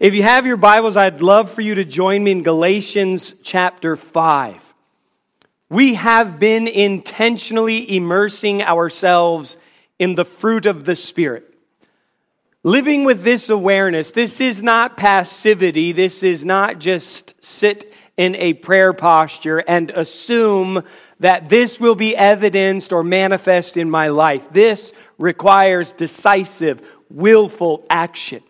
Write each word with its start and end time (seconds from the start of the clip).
If 0.00 0.14
you 0.14 0.22
have 0.22 0.46
your 0.46 0.56
Bibles, 0.56 0.96
I'd 0.96 1.20
love 1.20 1.50
for 1.50 1.60
you 1.60 1.74
to 1.74 1.84
join 1.84 2.24
me 2.24 2.30
in 2.30 2.42
Galatians 2.42 3.34
chapter 3.42 3.94
5. 3.94 4.74
We 5.68 5.94
have 5.94 6.38
been 6.38 6.66
intentionally 6.66 7.96
immersing 7.96 8.62
ourselves 8.62 9.58
in 9.98 10.14
the 10.14 10.24
fruit 10.24 10.64
of 10.64 10.86
the 10.86 10.96
Spirit. 10.96 11.52
Living 12.62 13.04
with 13.04 13.22
this 13.22 13.50
awareness, 13.50 14.12
this 14.12 14.40
is 14.40 14.62
not 14.62 14.96
passivity. 14.96 15.92
This 15.92 16.22
is 16.22 16.42
not 16.44 16.78
just 16.78 17.34
sit 17.44 17.92
in 18.16 18.34
a 18.36 18.54
prayer 18.54 18.94
posture 18.94 19.58
and 19.58 19.90
assume 19.90 20.84
that 21.20 21.50
this 21.50 21.78
will 21.78 21.96
be 21.96 22.16
evidenced 22.16 22.92
or 22.92 23.04
manifest 23.04 23.76
in 23.76 23.90
my 23.90 24.08
life. 24.08 24.50
This 24.52 24.92
requires 25.18 25.92
decisive, 25.92 26.80
willful 27.10 27.84
action. 27.90 28.42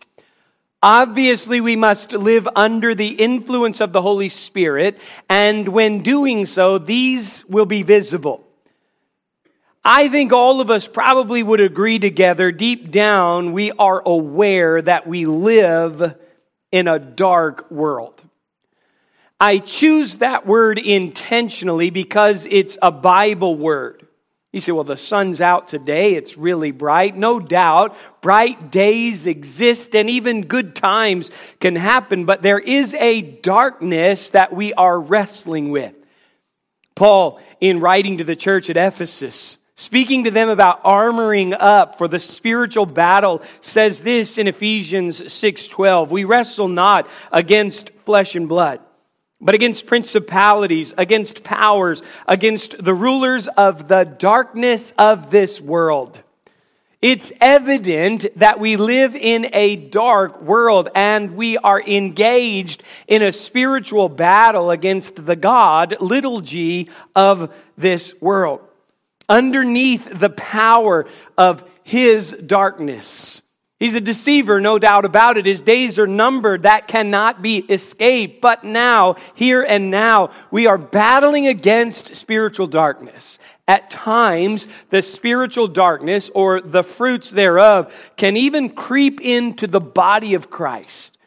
Obviously, 0.82 1.60
we 1.60 1.76
must 1.76 2.12
live 2.12 2.48
under 2.56 2.92
the 2.92 3.08
influence 3.08 3.80
of 3.80 3.92
the 3.92 4.02
Holy 4.02 4.28
Spirit, 4.28 4.98
and 5.28 5.68
when 5.68 6.00
doing 6.02 6.44
so, 6.44 6.78
these 6.78 7.44
will 7.46 7.66
be 7.66 7.82
visible. 7.82 8.44
I 9.84 10.08
think 10.08 10.32
all 10.32 10.60
of 10.60 10.70
us 10.70 10.88
probably 10.88 11.42
would 11.42 11.60
agree 11.60 12.00
together, 12.00 12.50
deep 12.50 12.90
down, 12.90 13.52
we 13.52 13.70
are 13.72 14.02
aware 14.04 14.82
that 14.82 15.06
we 15.06 15.24
live 15.24 16.16
in 16.72 16.88
a 16.88 16.98
dark 16.98 17.70
world. 17.70 18.20
I 19.40 19.58
choose 19.58 20.18
that 20.18 20.46
word 20.46 20.78
intentionally 20.78 21.90
because 21.90 22.46
it's 22.48 22.76
a 22.80 22.92
Bible 22.92 23.56
word. 23.56 24.06
You 24.52 24.60
say, 24.60 24.72
well, 24.72 24.84
the 24.84 24.98
sun's 24.98 25.40
out 25.40 25.68
today. 25.68 26.14
It's 26.14 26.36
really 26.36 26.72
bright. 26.72 27.16
No 27.16 27.40
doubt, 27.40 27.96
bright 28.20 28.70
days 28.70 29.26
exist 29.26 29.96
and 29.96 30.10
even 30.10 30.42
good 30.42 30.76
times 30.76 31.30
can 31.58 31.74
happen, 31.74 32.26
but 32.26 32.42
there 32.42 32.58
is 32.58 32.92
a 32.94 33.22
darkness 33.22 34.28
that 34.30 34.54
we 34.54 34.74
are 34.74 35.00
wrestling 35.00 35.70
with. 35.70 35.94
Paul, 36.94 37.40
in 37.60 37.80
writing 37.80 38.18
to 38.18 38.24
the 38.24 38.36
church 38.36 38.68
at 38.68 38.76
Ephesus, 38.76 39.56
speaking 39.74 40.24
to 40.24 40.30
them 40.30 40.50
about 40.50 40.84
armoring 40.84 41.56
up 41.58 41.96
for 41.96 42.06
the 42.06 42.20
spiritual 42.20 42.84
battle 42.84 43.40
says 43.62 44.00
this 44.00 44.36
in 44.36 44.48
Ephesians 44.48 45.22
6:12 45.32 46.10
we 46.10 46.24
wrestle 46.24 46.68
not 46.68 47.08
against 47.32 47.90
flesh 48.04 48.36
and 48.36 48.50
blood 48.50 48.80
but 49.42 49.54
against 49.54 49.86
principalities 49.86 50.94
against 50.96 51.44
powers 51.44 52.02
against 52.26 52.82
the 52.82 52.94
rulers 52.94 53.48
of 53.48 53.88
the 53.88 54.04
darkness 54.04 54.94
of 54.96 55.30
this 55.30 55.60
world 55.60 56.18
it's 57.02 57.32
evident 57.40 58.26
that 58.36 58.60
we 58.60 58.76
live 58.76 59.16
in 59.16 59.50
a 59.52 59.74
dark 59.74 60.40
world 60.40 60.88
and 60.94 61.34
we 61.36 61.58
are 61.58 61.82
engaged 61.82 62.84
in 63.08 63.22
a 63.22 63.32
spiritual 63.32 64.08
battle 64.08 64.70
against 64.70 65.26
the 65.26 65.34
God, 65.34 65.96
little 66.00 66.40
g, 66.40 66.88
of 67.16 67.52
this 67.76 68.14
world 68.20 68.60
underneath 69.28 70.08
the 70.16 70.30
power 70.30 71.06
of 71.36 71.68
his 71.82 72.32
darkness. 72.32 73.41
He's 73.82 73.96
a 73.96 74.00
deceiver, 74.00 74.60
no 74.60 74.78
doubt 74.78 75.04
about 75.04 75.38
it. 75.38 75.44
His 75.44 75.60
days 75.60 75.98
are 75.98 76.06
numbered. 76.06 76.62
That 76.62 76.86
cannot 76.86 77.42
be 77.42 77.56
escaped. 77.56 78.40
But 78.40 78.62
now, 78.62 79.16
here 79.34 79.60
and 79.60 79.90
now, 79.90 80.30
we 80.52 80.68
are 80.68 80.78
battling 80.78 81.48
against 81.48 82.14
spiritual 82.14 82.68
darkness. 82.68 83.40
At 83.66 83.90
times, 83.90 84.68
the 84.90 85.02
spiritual 85.02 85.66
darkness 85.66 86.30
or 86.32 86.60
the 86.60 86.84
fruits 86.84 87.32
thereof 87.32 87.92
can 88.16 88.36
even 88.36 88.70
creep 88.70 89.20
into 89.20 89.66
the 89.66 89.80
body 89.80 90.34
of 90.34 90.48
Christ, 90.48 91.18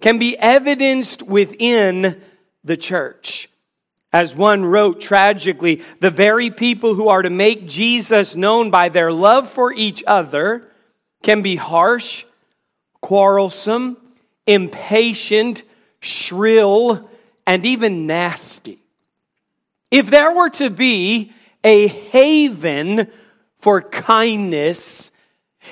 can 0.00 0.20
be 0.20 0.38
evidenced 0.38 1.24
within 1.24 2.22
the 2.62 2.76
church. 2.76 3.50
As 4.12 4.36
one 4.36 4.64
wrote 4.64 5.00
tragically, 5.00 5.82
the 5.98 6.10
very 6.10 6.52
people 6.52 6.94
who 6.94 7.08
are 7.08 7.22
to 7.22 7.28
make 7.28 7.66
Jesus 7.66 8.36
known 8.36 8.70
by 8.70 8.88
their 8.88 9.10
love 9.10 9.50
for 9.50 9.72
each 9.72 10.04
other 10.06 10.67
can 11.22 11.42
be 11.42 11.56
harsh, 11.56 12.24
quarrelsome, 13.00 13.96
impatient, 14.46 15.62
shrill, 16.00 17.08
and 17.46 17.66
even 17.66 18.06
nasty. 18.06 18.78
If 19.90 20.10
there 20.10 20.32
were 20.32 20.50
to 20.50 20.70
be 20.70 21.32
a 21.64 21.86
haven 21.86 23.08
for 23.60 23.82
kindness, 23.82 25.10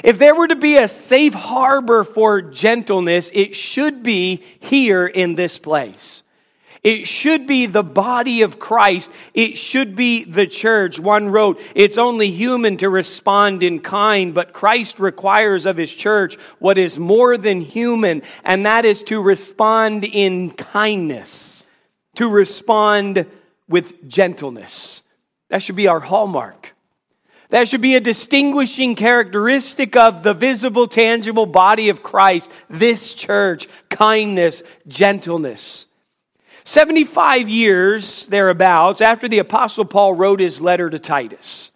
if 0.03 0.19
there 0.19 0.35
were 0.35 0.49
to 0.49 0.57
be 0.57 0.77
a 0.77 0.89
safe 0.89 1.35
harbor 1.35 2.05
for 2.05 2.43
gentleness, 2.43 3.31
it 3.33 3.55
should 3.55 4.03
be 4.03 4.43
here 4.61 5.07
in 5.07 5.35
this 5.35 5.59
place. 5.59 6.23
It 6.87 7.09
should 7.09 7.49
be 7.49 7.67
the 7.67 7.83
body 7.83 8.43
of 8.43 8.61
Christ. 8.61 9.11
It 9.35 9.59
should 9.59 9.97
be 9.97 10.23
the 10.23 10.47
church. 10.47 11.01
One 11.01 11.31
wrote, 11.31 11.61
It's 11.75 11.99
only 11.99 12.31
human 12.31 12.77
to 12.77 12.89
respond 12.89 13.65
in 13.65 13.81
kind, 13.81 14.33
but 14.33 14.53
Christ 14.53 15.01
requires 15.01 15.67
of 15.67 15.77
his 15.77 15.93
church 15.93 16.37
what 16.61 16.79
is 16.79 16.97
more 16.97 17.37
than 17.37 17.61
human, 17.61 18.23
and 18.45 18.67
that 18.67 18.85
is 18.85 19.03
to 19.05 19.21
respond 19.21 20.05
in 20.05 20.53
kindness, 20.53 21.65
to 22.15 22.29
respond 22.29 23.27
with 23.69 24.09
gentleness. 24.09 25.03
That 25.49 25.65
should 25.65 25.75
be 25.75 25.89
our 25.89 25.99
hallmark. 25.99 26.73
That 27.49 27.67
should 27.67 27.81
be 27.81 27.97
a 27.97 28.01
distinguishing 28.01 28.95
characteristic 28.95 29.97
of 29.97 30.23
the 30.23 30.35
visible, 30.35 30.87
tangible 30.87 31.47
body 31.47 31.89
of 31.89 32.05
Christ, 32.05 32.53
this 32.71 33.13
church 33.13 33.67
kindness, 33.89 34.63
gentleness. 34.87 35.87
75 36.67 37.49
years 37.49 38.27
thereabouts 38.27 39.01
after 39.01 39.29
the 39.29 39.39
Apostle 39.39 39.85
Paul 39.85 40.15
wrote 40.15 40.41
his 40.41 40.61
letter 40.61 40.91
to 40.91 40.99
Titus, 40.99 41.71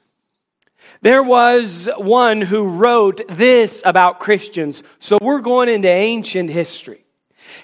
there 1.00 1.22
was 1.22 1.88
one 1.96 2.42
who 2.42 2.68
wrote 2.68 3.22
this 3.28 3.80
about 3.84 4.18
Christians. 4.18 4.82
So 4.98 5.16
we're 5.22 5.42
going 5.42 5.68
into 5.68 5.88
ancient 5.88 6.50
history. 6.50 7.04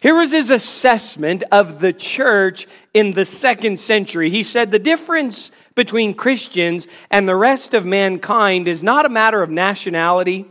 Here 0.01 0.15
was 0.15 0.31
his 0.31 0.51
assessment 0.51 1.43
of 1.51 1.81
the 1.81 1.93
church 1.93 2.69
in 2.95 3.11
the 3.11 3.27
second 3.27 3.81
century. 3.81 4.31
He 4.31 4.45
said 4.45 4.71
the 4.71 4.79
difference 4.79 5.51
between 5.75 6.15
Christians 6.15 6.87
and 7.11 7.29
the 7.29 7.37
rest 7.37 7.75
of 7.75 7.85
mankind 7.85 8.69
is 8.69 8.85
not 8.85 9.05
a 9.05 9.11
matter 9.11 9.43
of 9.43 9.51
nationality 9.51 10.47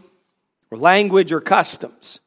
or 0.70 0.78
language 0.78 1.32
or 1.32 1.40
customs. 1.40 2.20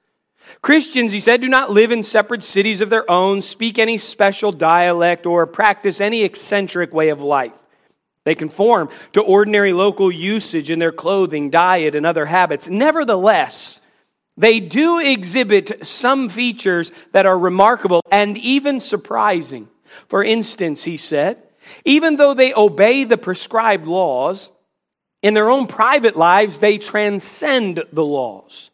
Christians, 0.63 1.13
he 1.13 1.21
said, 1.21 1.41
do 1.41 1.49
not 1.49 1.71
live 1.71 1.93
in 1.93 2.03
separate 2.03 2.43
cities 2.43 2.81
of 2.81 2.91
their 2.91 3.09
own, 3.11 3.43
speak 3.43 3.79
any 3.79 3.99
special 3.99 4.53
dialect, 4.53 5.27
or 5.27 5.47
practice 5.47 6.01
any 6.01 6.23
eccentric 6.23 6.93
way 6.93 7.11
of 7.11 7.21
life. 7.21 7.65
They 8.25 8.35
conform 8.35 8.91
to 9.15 9.23
ordinary 9.23 9.73
local 9.73 10.13
usage 10.13 10.71
in 10.71 10.79
their 10.79 10.93
clothing, 10.93 11.51
diet, 11.51 11.95
and 11.95 12.05
other 12.05 12.27
habits. 12.27 12.69
Nevertheless, 12.69 13.81
they 14.37 14.61
do 14.61 14.99
exhibit 14.99 15.87
some 15.87 16.29
features 16.29 16.91
that 17.13 17.27
are 17.27 17.39
remarkable 17.39 18.03
and 18.11 18.37
even 18.39 18.81
surprising. 18.81 19.69
For 20.09 20.23
instance, 20.23 20.85
he 20.85 20.97
said, 20.97 21.43
even 21.85 22.17
though 22.17 22.35
they 22.35 22.55
obey 22.55 23.05
the 23.05 23.19
prescribed 23.19 23.87
laws, 23.87 24.51
in 25.23 25.35
their 25.35 25.51
own 25.51 25.67
private 25.67 26.17
lives, 26.17 26.59
they 26.61 26.79
transcend 26.79 27.83
the 27.93 28.05
laws. 28.05 28.71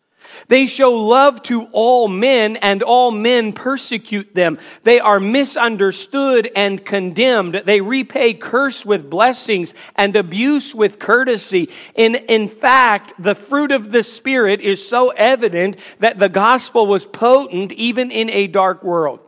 They 0.49 0.67
show 0.67 0.93
love 0.93 1.43
to 1.45 1.65
all 1.73 2.09
men, 2.09 2.57
and 2.57 2.83
all 2.83 3.11
men 3.11 3.53
persecute 3.53 4.35
them. 4.35 4.59
They 4.83 5.01
are 5.01 5.21
misunderstood 5.21 6.51
and 6.55 6.85
condemned. 6.85 7.63
They 7.65 7.81
repay 7.81 8.35
curse 8.35 8.85
with 8.85 9.09
blessings 9.09 9.75
and 9.97 10.15
abuse 10.17 10.75
with 10.75 10.99
courtesy. 10.99 11.71
In, 11.95 12.15
in 12.15 12.49
fact, 12.49 13.13
the 13.19 13.35
fruit 13.35 13.73
of 13.73 13.93
the 13.93 14.05
Spirit 14.05 14.61
is 14.61 14.87
so 14.87 15.11
evident 15.11 15.77
that 16.01 16.19
the 16.19 16.29
gospel 16.29 16.87
was 16.87 17.07
potent 17.07 17.73
even 17.73 18.11
in 18.11 18.31
a 18.31 18.47
dark 18.47 18.83
world. 18.83 19.21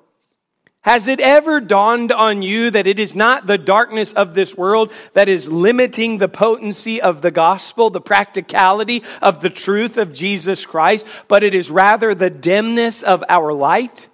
Has 0.86 1.08
it 1.08 1.18
ever 1.18 1.60
dawned 1.60 2.12
on 2.12 2.42
you 2.42 2.70
that 2.70 2.86
it 2.86 3.00
is 3.00 3.16
not 3.16 3.48
the 3.48 3.58
darkness 3.58 4.12
of 4.12 4.34
this 4.34 4.56
world 4.56 4.92
that 5.14 5.28
is 5.28 5.48
limiting 5.48 6.18
the 6.18 6.28
potency 6.28 7.02
of 7.02 7.22
the 7.22 7.32
gospel, 7.32 7.90
the 7.90 8.00
practicality 8.00 9.02
of 9.20 9.40
the 9.40 9.50
truth 9.50 9.96
of 9.96 10.12
Jesus 10.12 10.64
Christ, 10.64 11.04
but 11.26 11.42
it 11.42 11.54
is 11.54 11.72
rather 11.72 12.14
the 12.14 12.30
dimness 12.30 13.02
of 13.02 13.24
our 13.28 13.52
light? 13.52 14.08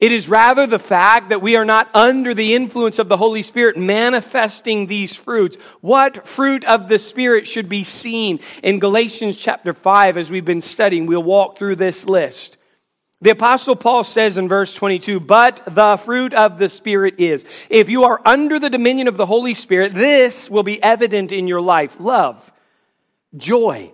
It 0.00 0.10
is 0.10 0.28
rather 0.28 0.66
the 0.66 0.80
fact 0.80 1.28
that 1.28 1.40
we 1.40 1.54
are 1.54 1.64
not 1.64 1.88
under 1.94 2.34
the 2.34 2.56
influence 2.56 2.98
of 2.98 3.08
the 3.08 3.16
Holy 3.16 3.42
Spirit 3.42 3.76
manifesting 3.76 4.88
these 4.88 5.14
fruits. 5.14 5.56
What 5.82 6.26
fruit 6.26 6.64
of 6.64 6.88
the 6.88 6.98
Spirit 6.98 7.46
should 7.46 7.68
be 7.68 7.84
seen? 7.84 8.40
In 8.64 8.80
Galatians 8.80 9.36
chapter 9.36 9.72
5, 9.72 10.16
as 10.16 10.32
we've 10.32 10.44
been 10.44 10.60
studying, 10.60 11.06
we'll 11.06 11.22
walk 11.22 11.56
through 11.56 11.76
this 11.76 12.04
list. 12.04 12.55
The 13.22 13.30
Apostle 13.30 13.76
Paul 13.76 14.04
says 14.04 14.36
in 14.36 14.48
verse 14.48 14.74
22, 14.74 15.20
but 15.20 15.62
the 15.66 15.96
fruit 15.96 16.34
of 16.34 16.58
the 16.58 16.68
Spirit 16.68 17.18
is. 17.18 17.44
If 17.70 17.88
you 17.88 18.04
are 18.04 18.20
under 18.24 18.58
the 18.58 18.68
dominion 18.68 19.08
of 19.08 19.16
the 19.16 19.24
Holy 19.24 19.54
Spirit, 19.54 19.94
this 19.94 20.50
will 20.50 20.62
be 20.62 20.82
evident 20.82 21.32
in 21.32 21.48
your 21.48 21.62
life 21.62 21.96
love, 21.98 22.52
joy, 23.34 23.92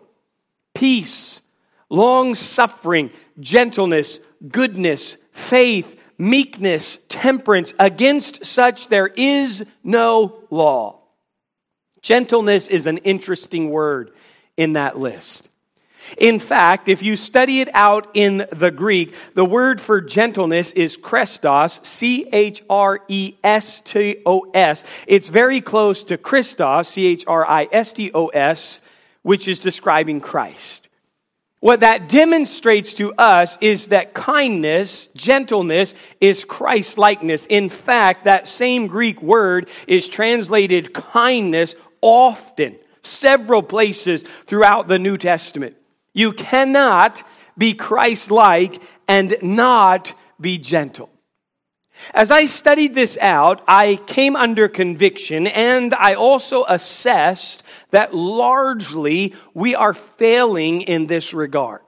peace, 0.75 1.41
long 1.89 2.35
suffering, 2.35 3.11
gentleness, 3.39 4.19
goodness, 4.49 5.17
faith, 5.31 6.01
meekness, 6.19 6.99
temperance. 7.09 7.75
Against 7.79 8.45
such 8.45 8.89
there 8.89 9.07
is 9.07 9.65
no 9.85 10.43
law. 10.51 10.99
Gentleness 12.01 12.67
is 12.67 12.89
an 12.89 12.99
interesting 12.99 13.71
word 13.71 14.11
in 14.57 14.73
that 14.73 14.99
list. 14.99 15.49
In 16.19 16.39
fact, 16.39 16.89
if 16.89 17.03
you 17.03 17.17
study 17.17 17.61
it 17.61 17.69
out 17.75 18.09
in 18.15 18.47
the 18.53 18.71
Greek, 18.71 19.15
the 19.35 19.45
word 19.45 19.81
for 19.81 20.01
gentleness 20.01 20.73
is 20.73 20.97
chrestos, 20.97 21.85
C 21.85 22.29
H 22.33 22.63
R 22.69 23.01
E 23.09 23.35
S 23.43 23.81
T 23.81 24.23
O 24.27 24.51
S. 24.55 24.85
It's 25.07 25.29
very 25.29 25.61
close 25.61 26.05
to 26.05 26.19
Christos, 26.19 26.89
C 26.89 27.07
H 27.07 27.25
R 27.27 27.47
I 27.47 27.69
S 27.73 27.93
T 27.93 28.11
O 28.15 28.29
S, 28.29 28.81
which 29.23 29.49
is 29.49 29.61
describing 29.61 30.21
Christ. 30.21 30.89
What 31.61 31.81
that 31.81 32.09
demonstrates 32.09 32.95
to 32.95 33.15
us 33.15 33.57
is 33.61 33.87
that 33.89 34.15
kindness, 34.15 35.07
gentleness, 35.15 35.95
is 36.21 36.45
Christ 36.45 36.99
likeness. 36.99 37.47
In 37.47 37.69
fact, 37.69 38.25
that 38.25 38.49
same 38.49 38.89
Greek 38.89 39.23
word 39.23 39.69
is 39.87 40.09
translated 40.09 40.93
kindness 40.93 41.77
often, 42.01 42.77
several 43.03 43.63
places 43.63 44.25
throughout 44.47 44.89
the 44.89 44.99
New 44.99 45.17
Testament. 45.17 45.77
You 46.13 46.33
cannot 46.33 47.23
be 47.57 47.75
Christ 47.75 48.31
like 48.31 48.81
and 49.09 49.37
not 49.43 50.15
be 50.41 50.59
gentle. 50.59 51.11
As 52.15 52.31
I 52.31 52.47
studied 52.47 52.95
this 52.95 53.17
out, 53.21 53.63
I 53.69 53.97
came 54.07 54.35
under 54.35 54.69
conviction 54.69 55.47
and 55.47 55.95
I 55.95 56.15
also 56.15 56.65
assessed 56.65 57.63
that 57.91 58.15
largely 58.15 59.35
we 59.55 59.75
are 59.75 59.95
failing 59.95 60.83
in 60.83 61.07
this 61.07 61.33
regard. 61.33 61.83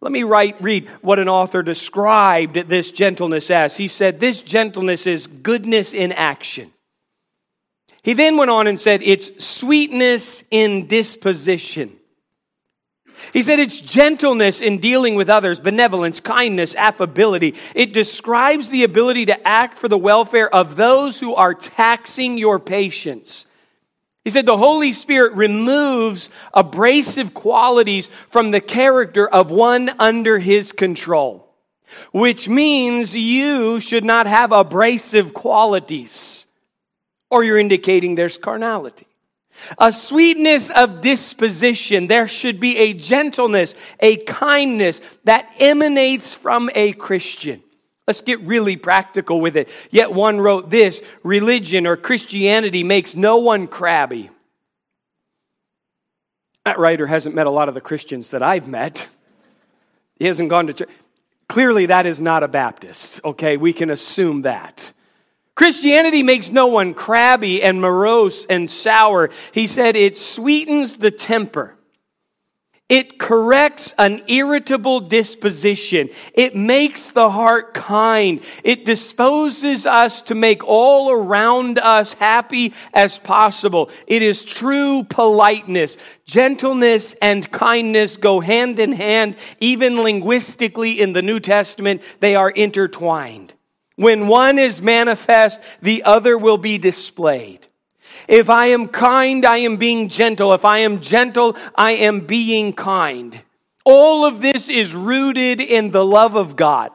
Let 0.00 0.10
me 0.10 0.24
write, 0.24 0.60
read 0.60 0.88
what 1.00 1.20
an 1.20 1.28
author 1.28 1.62
described 1.62 2.56
this 2.68 2.90
gentleness 2.90 3.50
as. 3.50 3.76
He 3.76 3.86
said, 3.86 4.18
This 4.18 4.42
gentleness 4.42 5.06
is 5.06 5.28
goodness 5.28 5.94
in 5.94 6.10
action. 6.10 6.72
He 8.02 8.14
then 8.14 8.36
went 8.36 8.50
on 8.50 8.66
and 8.66 8.80
said, 8.80 9.00
It's 9.04 9.44
sweetness 9.44 10.42
in 10.50 10.88
disposition. 10.88 11.96
He 13.32 13.42
said 13.42 13.60
it's 13.60 13.80
gentleness 13.80 14.60
in 14.60 14.78
dealing 14.78 15.14
with 15.14 15.30
others, 15.30 15.60
benevolence, 15.60 16.20
kindness, 16.20 16.74
affability. 16.74 17.54
It 17.74 17.92
describes 17.92 18.68
the 18.68 18.84
ability 18.84 19.26
to 19.26 19.48
act 19.48 19.78
for 19.78 19.88
the 19.88 19.98
welfare 19.98 20.52
of 20.52 20.76
those 20.76 21.20
who 21.20 21.34
are 21.34 21.54
taxing 21.54 22.38
your 22.38 22.58
patience. 22.58 23.46
He 24.24 24.30
said 24.30 24.46
the 24.46 24.56
Holy 24.56 24.92
Spirit 24.92 25.34
removes 25.34 26.30
abrasive 26.54 27.34
qualities 27.34 28.08
from 28.28 28.50
the 28.50 28.60
character 28.60 29.28
of 29.28 29.50
one 29.50 29.90
under 29.98 30.38
his 30.38 30.72
control, 30.72 31.48
which 32.12 32.48
means 32.48 33.16
you 33.16 33.80
should 33.80 34.04
not 34.04 34.26
have 34.26 34.52
abrasive 34.52 35.34
qualities, 35.34 36.46
or 37.30 37.42
you're 37.42 37.58
indicating 37.58 38.14
there's 38.14 38.38
carnality. 38.38 39.06
A 39.78 39.92
sweetness 39.92 40.70
of 40.70 41.00
disposition. 41.00 42.06
There 42.06 42.28
should 42.28 42.60
be 42.60 42.76
a 42.78 42.92
gentleness, 42.92 43.74
a 44.00 44.16
kindness 44.16 45.00
that 45.24 45.52
emanates 45.58 46.34
from 46.34 46.70
a 46.74 46.92
Christian. 46.92 47.62
Let's 48.06 48.20
get 48.20 48.40
really 48.40 48.76
practical 48.76 49.40
with 49.40 49.56
it. 49.56 49.68
Yet 49.90 50.12
one 50.12 50.40
wrote 50.40 50.70
this 50.70 51.00
religion 51.22 51.86
or 51.86 51.96
Christianity 51.96 52.82
makes 52.82 53.14
no 53.14 53.38
one 53.38 53.68
crabby. 53.68 54.30
That 56.64 56.78
writer 56.78 57.06
hasn't 57.06 57.34
met 57.34 57.46
a 57.46 57.50
lot 57.50 57.68
of 57.68 57.74
the 57.74 57.80
Christians 57.80 58.30
that 58.30 58.42
I've 58.42 58.68
met. 58.68 59.08
He 60.18 60.26
hasn't 60.26 60.48
gone 60.48 60.68
to 60.68 60.72
church. 60.72 60.90
Clearly, 61.48 61.86
that 61.86 62.06
is 62.06 62.20
not 62.20 62.42
a 62.42 62.48
Baptist, 62.48 63.20
okay? 63.24 63.56
We 63.56 63.72
can 63.72 63.90
assume 63.90 64.42
that. 64.42 64.92
Christianity 65.54 66.22
makes 66.22 66.50
no 66.50 66.66
one 66.66 66.94
crabby 66.94 67.62
and 67.62 67.80
morose 67.80 68.46
and 68.46 68.70
sour. 68.70 69.30
He 69.52 69.66
said 69.66 69.96
it 69.96 70.16
sweetens 70.16 70.96
the 70.96 71.10
temper. 71.10 71.76
It 72.92 73.18
corrects 73.18 73.94
an 73.96 74.22
irritable 74.28 75.00
disposition. 75.00 76.10
It 76.34 76.54
makes 76.54 77.10
the 77.10 77.30
heart 77.30 77.72
kind. 77.72 78.42
It 78.64 78.84
disposes 78.84 79.86
us 79.86 80.20
to 80.22 80.34
make 80.34 80.62
all 80.62 81.10
around 81.10 81.78
us 81.78 82.12
happy 82.12 82.74
as 82.92 83.18
possible. 83.18 83.88
It 84.06 84.20
is 84.20 84.44
true 84.44 85.04
politeness. 85.04 85.96
Gentleness 86.26 87.14
and 87.22 87.50
kindness 87.50 88.18
go 88.18 88.40
hand 88.40 88.78
in 88.78 88.92
hand. 88.92 89.36
Even 89.58 90.02
linguistically 90.02 91.00
in 91.00 91.14
the 91.14 91.22
New 91.22 91.40
Testament, 91.40 92.02
they 92.20 92.34
are 92.34 92.50
intertwined. 92.50 93.54
When 93.96 94.26
one 94.26 94.58
is 94.58 94.82
manifest, 94.82 95.60
the 95.80 96.04
other 96.04 96.36
will 96.38 96.58
be 96.58 96.78
displayed. 96.78 97.66
If 98.28 98.50
I 98.50 98.66
am 98.66 98.88
kind, 98.88 99.44
I 99.44 99.58
am 99.58 99.76
being 99.76 100.08
gentle. 100.08 100.54
If 100.54 100.64
I 100.64 100.78
am 100.78 101.00
gentle, 101.00 101.56
I 101.74 101.92
am 101.92 102.20
being 102.20 102.72
kind. 102.72 103.40
All 103.84 104.24
of 104.24 104.40
this 104.40 104.68
is 104.68 104.94
rooted 104.94 105.60
in 105.60 105.90
the 105.90 106.04
love 106.04 106.36
of 106.36 106.56
God. 106.56 106.92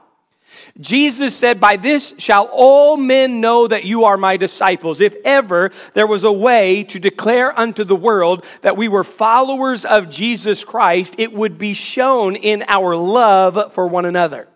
Jesus 0.79 1.35
said, 1.35 1.59
By 1.59 1.77
this 1.77 2.13
shall 2.17 2.49
all 2.51 2.97
men 2.97 3.41
know 3.41 3.67
that 3.67 3.83
you 3.83 4.05
are 4.05 4.17
my 4.17 4.37
disciples. 4.37 5.01
If 5.01 5.15
ever 5.25 5.71
there 5.93 6.07
was 6.07 6.23
a 6.23 6.31
way 6.31 6.83
to 6.85 6.99
declare 6.99 7.57
unto 7.57 7.83
the 7.83 7.95
world 7.95 8.45
that 8.61 8.77
we 8.77 8.87
were 8.87 9.03
followers 9.03 9.85
of 9.85 10.09
Jesus 10.09 10.63
Christ, 10.63 11.15
it 11.17 11.33
would 11.33 11.57
be 11.57 11.73
shown 11.73 12.35
in 12.35 12.63
our 12.67 12.95
love 12.95 13.73
for 13.73 13.87
one 13.87 14.05
another. 14.05 14.47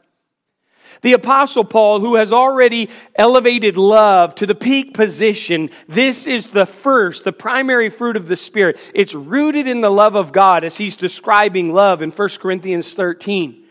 The 1.02 1.14
Apostle 1.14 1.64
Paul, 1.64 2.00
who 2.00 2.16
has 2.16 2.32
already 2.32 2.90
elevated 3.16 3.76
love 3.76 4.36
to 4.36 4.46
the 4.46 4.54
peak 4.54 4.94
position, 4.94 5.72
this 5.88 6.28
is 6.28 6.50
the 6.50 6.68
first, 6.68 7.24
the 7.24 7.32
primary 7.32 7.90
fruit 7.90 8.16
of 8.16 8.28
the 8.28 8.38
Spirit. 8.38 8.80
It's 8.94 9.16
rooted 9.16 9.68
in 9.68 9.82
the 9.82 9.90
love 9.90 10.16
of 10.16 10.32
God 10.32 10.64
as 10.64 10.78
he's 10.78 10.96
describing 10.96 11.74
love 11.74 12.04
in 12.04 12.12
1 12.12 12.30
Corinthians 12.40 12.94
13. 12.94 13.66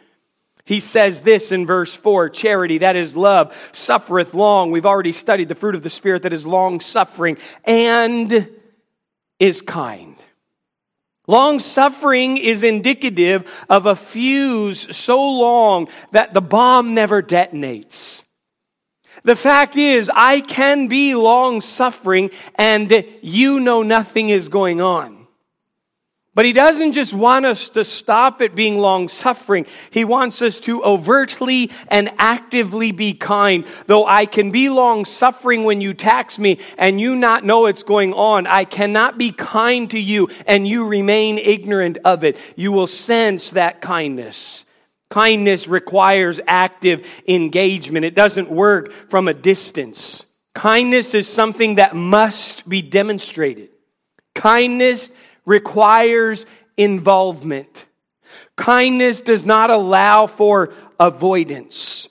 He 0.65 0.81
says 0.81 1.23
this 1.23 1.53
in 1.53 1.67
verse 1.67 1.95
4 1.95 2.29
charity, 2.31 2.79
that 2.79 2.97
is 2.97 3.17
love, 3.17 3.57
suffereth 3.73 4.35
long. 4.35 4.71
We've 4.71 4.87
already 4.87 5.13
studied 5.13 5.49
the 5.49 5.55
fruit 5.55 5.75
of 5.75 5.83
the 5.83 5.91
Spirit 5.91 6.23
that 6.23 6.33
is 6.33 6.47
long 6.47 6.81
suffering 6.81 7.39
and 7.65 8.51
is 9.39 9.63
kind. 9.63 10.10
Long 11.31 11.61
suffering 11.61 12.39
is 12.39 12.65
indicative 12.65 13.49
of 13.69 13.87
a 13.87 13.95
fuse 13.95 14.97
so 14.97 15.23
long 15.31 15.87
that 16.11 16.35
the 16.35 16.41
bomb 16.41 16.93
never 16.93 17.23
detonates. 17.23 18.25
The 19.23 19.37
fact 19.37 19.77
is, 19.77 20.11
I 20.13 20.41
can 20.41 20.89
be 20.89 21.15
long 21.15 21.61
suffering 21.61 22.33
and 22.57 23.05
you 23.23 23.61
know 23.61 23.85
nothing 23.85 24.31
is 24.31 24.49
going 24.49 24.81
on. 24.81 25.20
But 26.41 26.47
he 26.47 26.55
doesn't 26.55 26.93
just 26.93 27.13
want 27.13 27.45
us 27.45 27.69
to 27.69 27.85
stop 27.85 28.41
at 28.41 28.55
being 28.55 28.79
long 28.79 29.11
suffering. 29.11 29.67
He 29.91 30.07
wants 30.07 30.41
us 30.41 30.59
to 30.61 30.83
overtly 30.83 31.71
and 31.89 32.11
actively 32.17 32.93
be 32.93 33.13
kind. 33.13 33.67
Though 33.85 34.07
I 34.07 34.25
can 34.25 34.51
be 34.51 34.71
long 34.71 35.05
suffering 35.05 35.65
when 35.65 35.83
you 35.83 35.93
tax 35.93 36.39
me 36.39 36.59
and 36.79 36.99
you 36.99 37.15
not 37.15 37.45
know 37.45 37.61
what's 37.61 37.83
going 37.83 38.15
on, 38.15 38.47
I 38.47 38.65
cannot 38.65 39.19
be 39.19 39.33
kind 39.33 39.91
to 39.91 40.01
you 40.01 40.31
and 40.47 40.67
you 40.67 40.87
remain 40.87 41.37
ignorant 41.37 41.99
of 42.07 42.25
it. 42.25 42.41
You 42.57 42.73
will 42.73 42.87
sense 42.87 43.51
that 43.51 43.83
kindness. 43.83 44.65
Kindness 45.11 45.69
requires 45.69 46.41
active 46.47 47.07
engagement. 47.29 48.07
It 48.07 48.15
doesn't 48.15 48.49
work 48.49 49.11
from 49.11 49.29
a 49.29 49.35
distance. 49.35 50.25
Kindness 50.55 51.13
is 51.13 51.29
something 51.29 51.75
that 51.75 51.95
must 51.95 52.67
be 52.67 52.81
demonstrated. 52.81 53.69
Kindness 54.35 55.11
requires 55.45 56.47
involvement. 56.77 57.87
Kindness 58.57 59.21
does 59.21 59.45
not 59.45 59.71
allow 59.71 60.27
for 60.27 60.73
avoidance. 60.99 62.09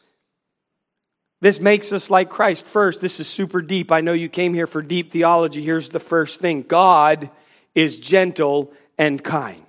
This 1.42 1.60
makes 1.60 1.92
us 1.92 2.10
like 2.10 2.30
Christ. 2.30 2.66
First, 2.66 3.02
this 3.02 3.20
is 3.20 3.28
super 3.28 3.62
deep. 3.62 3.92
I 3.92 4.02
know 4.02 4.14
you 4.14 4.30
came 4.30 4.54
here 4.54 4.68
for 4.68 4.82
deep 4.82 5.12
theology. 5.12 5.64
Here's 5.64 5.90
the 5.90 6.00
first 6.00 6.42
thing 6.42 6.64
God 6.64 7.30
is 7.76 7.98
gentle 7.98 8.74
and 8.98 9.24
kind. 9.24 9.64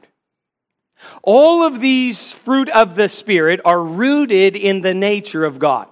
All 1.23 1.62
of 1.62 1.81
these 1.81 2.33
fruit 2.33 2.69
of 2.71 2.97
the 2.97 3.09
Spirit 3.09 3.61
are 3.64 3.83
rooted 3.83 4.57
in 4.57 4.81
the 4.81 4.95
nature 4.95 5.45
of 5.45 5.59
God. 5.59 5.87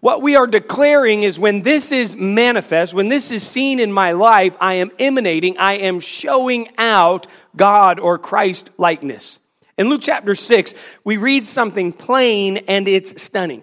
What 0.00 0.22
we 0.22 0.36
are 0.36 0.46
declaring 0.46 1.24
is 1.24 1.38
when 1.38 1.62
this 1.62 1.90
is 1.90 2.14
manifest, 2.14 2.94
when 2.94 3.08
this 3.08 3.30
is 3.32 3.44
seen 3.44 3.80
in 3.80 3.92
my 3.92 4.12
life, 4.12 4.56
I 4.60 4.74
am 4.74 4.90
emanating, 4.98 5.58
I 5.58 5.78
am 5.78 5.98
showing 5.98 6.68
out 6.78 7.26
God 7.56 7.98
or 7.98 8.18
Christ 8.18 8.70
likeness. 8.78 9.40
In 9.76 9.88
Luke 9.88 10.02
chapter 10.02 10.36
6, 10.36 10.72
we 11.02 11.16
read 11.16 11.44
something 11.46 11.92
plain 11.92 12.58
and 12.68 12.86
it's 12.86 13.20
stunning. 13.20 13.62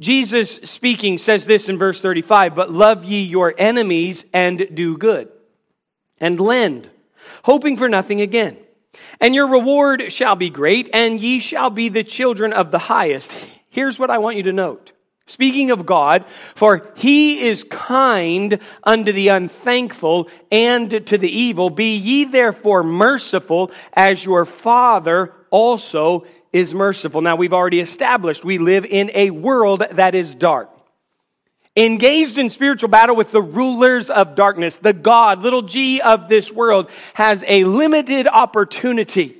Jesus 0.00 0.56
speaking 0.56 1.18
says 1.18 1.46
this 1.46 1.68
in 1.68 1.78
verse 1.78 2.00
35 2.00 2.54
But 2.54 2.72
love 2.72 3.04
ye 3.04 3.22
your 3.22 3.54
enemies 3.56 4.24
and 4.32 4.68
do 4.74 4.96
good, 4.96 5.28
and 6.18 6.40
lend, 6.40 6.88
hoping 7.44 7.76
for 7.76 7.88
nothing 7.88 8.20
again. 8.20 8.58
And 9.20 9.34
your 9.34 9.46
reward 9.46 10.12
shall 10.12 10.36
be 10.36 10.50
great, 10.50 10.90
and 10.92 11.20
ye 11.20 11.40
shall 11.40 11.70
be 11.70 11.88
the 11.88 12.04
children 12.04 12.52
of 12.52 12.70
the 12.70 12.78
highest. 12.78 13.34
Here's 13.68 13.98
what 13.98 14.10
I 14.10 14.18
want 14.18 14.36
you 14.36 14.42
to 14.44 14.52
note. 14.52 14.92
Speaking 15.28 15.72
of 15.72 15.86
God, 15.86 16.24
for 16.54 16.92
he 16.94 17.42
is 17.48 17.64
kind 17.64 18.60
unto 18.84 19.10
the 19.10 19.28
unthankful 19.28 20.28
and 20.52 21.04
to 21.06 21.18
the 21.18 21.30
evil. 21.30 21.68
Be 21.68 21.96
ye 21.96 22.24
therefore 22.24 22.84
merciful 22.84 23.72
as 23.92 24.24
your 24.24 24.44
Father 24.44 25.32
also 25.50 26.24
is 26.52 26.72
merciful. 26.72 27.22
Now 27.22 27.34
we've 27.34 27.52
already 27.52 27.80
established 27.80 28.44
we 28.44 28.58
live 28.58 28.84
in 28.84 29.10
a 29.14 29.30
world 29.30 29.84
that 29.90 30.14
is 30.14 30.36
dark. 30.36 30.70
Engaged 31.76 32.38
in 32.38 32.48
spiritual 32.48 32.88
battle 32.88 33.16
with 33.16 33.32
the 33.32 33.42
rulers 33.42 34.08
of 34.08 34.36
darkness, 34.36 34.76
the 34.76 34.92
God, 34.92 35.42
little 35.42 35.60
g 35.60 36.00
of 36.00 36.28
this 36.28 36.52
world, 36.52 36.88
has 37.14 37.44
a 37.48 37.64
limited 37.64 38.28
opportunity 38.28 39.36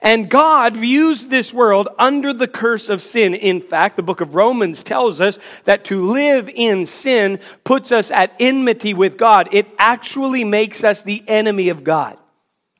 and 0.00 0.28
God 0.28 0.76
views 0.76 1.26
this 1.26 1.52
world 1.52 1.88
under 1.98 2.32
the 2.32 2.48
curse 2.48 2.88
of 2.88 3.02
sin. 3.02 3.34
In 3.34 3.60
fact, 3.60 3.96
the 3.96 4.02
book 4.02 4.20
of 4.20 4.34
Romans 4.34 4.82
tells 4.82 5.20
us 5.20 5.38
that 5.64 5.84
to 5.86 6.04
live 6.04 6.48
in 6.52 6.86
sin 6.86 7.40
puts 7.64 7.92
us 7.92 8.10
at 8.10 8.34
enmity 8.38 8.94
with 8.94 9.16
God. 9.16 9.48
It 9.52 9.66
actually 9.78 10.44
makes 10.44 10.84
us 10.84 11.02
the 11.02 11.22
enemy 11.26 11.68
of 11.68 11.84
God. 11.84 12.18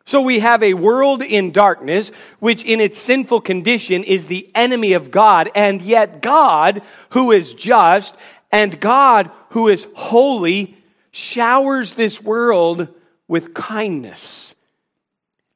So 0.05 0.23
we 0.23 0.39
have 0.39 0.63
a 0.63 0.73
world 0.73 1.21
in 1.21 1.53
darkness, 1.53 2.11
which 2.39 2.65
in 2.65 2.81
its 2.81 2.97
sinful 2.97 3.43
condition 3.43 4.03
is 4.05 4.27
the 4.27 4.51
enemy 4.55 4.95
of 4.95 5.11
God, 5.11 5.51
and 5.55 5.83
yet 5.83 6.23
God, 6.23 6.81
who 7.11 7.31
is 7.31 7.53
just, 7.53 8.17
and 8.51 8.81
God, 8.81 9.31
who 9.51 9.69
is 9.69 9.87
holy, 9.95 10.79
showers 11.11 11.93
this 11.93 12.23
world 12.23 12.89
with 13.29 13.53
kindness. 13.53 14.55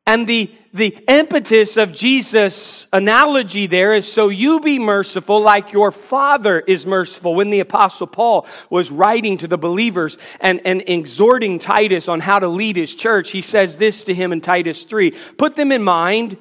And 0.06 0.26
the 0.26 0.50
the 0.74 0.96
impetus 1.06 1.76
of 1.76 1.92
Jesus' 1.92 2.86
analogy 2.94 3.66
there 3.66 3.92
is 3.92 4.10
so 4.10 4.30
you 4.30 4.58
be 4.60 4.78
merciful 4.78 5.40
like 5.40 5.72
your 5.72 5.92
Father 5.92 6.60
is 6.60 6.86
merciful. 6.86 7.34
When 7.34 7.50
the 7.50 7.60
Apostle 7.60 8.06
Paul 8.06 8.46
was 8.70 8.90
writing 8.90 9.36
to 9.38 9.48
the 9.48 9.58
believers 9.58 10.16
and, 10.40 10.62
and 10.64 10.82
exhorting 10.86 11.58
Titus 11.58 12.08
on 12.08 12.20
how 12.20 12.38
to 12.38 12.48
lead 12.48 12.76
his 12.76 12.94
church, 12.94 13.32
he 13.32 13.42
says 13.42 13.76
this 13.76 14.04
to 14.04 14.14
him 14.14 14.32
in 14.32 14.40
Titus 14.40 14.84
3 14.84 15.10
Put 15.36 15.56
them 15.56 15.72
in 15.72 15.82
mind 15.82 16.38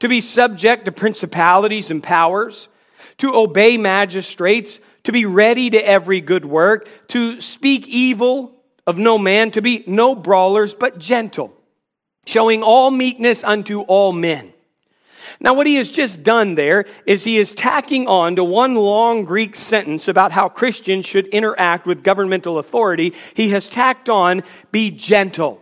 to 0.00 0.08
be 0.08 0.20
subject 0.20 0.86
to 0.86 0.92
principalities 0.92 1.92
and 1.92 2.02
powers, 2.02 2.66
to 3.18 3.36
obey 3.36 3.76
magistrates, 3.76 4.80
to 5.04 5.12
be 5.12 5.24
ready 5.24 5.70
to 5.70 5.78
every 5.78 6.20
good 6.20 6.44
work, 6.44 6.88
to 7.08 7.40
speak 7.40 7.86
evil 7.86 8.60
of 8.88 8.98
no 8.98 9.18
man, 9.18 9.52
to 9.52 9.62
be 9.62 9.84
no 9.86 10.16
brawlers, 10.16 10.74
but 10.74 10.98
gentle 10.98 11.56
showing 12.26 12.62
all 12.62 12.90
meekness 12.90 13.42
unto 13.44 13.80
all 13.80 14.12
men. 14.12 14.52
Now, 15.40 15.54
what 15.54 15.66
he 15.66 15.76
has 15.76 15.88
just 15.88 16.22
done 16.22 16.54
there 16.54 16.84
is 17.06 17.24
he 17.24 17.38
is 17.38 17.52
tacking 17.52 18.06
on 18.06 18.36
to 18.36 18.44
one 18.44 18.74
long 18.74 19.24
Greek 19.24 19.56
sentence 19.56 20.08
about 20.08 20.32
how 20.32 20.48
Christians 20.48 21.06
should 21.06 21.26
interact 21.28 21.86
with 21.86 22.02
governmental 22.02 22.58
authority. 22.58 23.14
He 23.34 23.50
has 23.50 23.68
tacked 23.68 24.08
on, 24.08 24.42
be 24.70 24.90
gentle. 24.90 25.60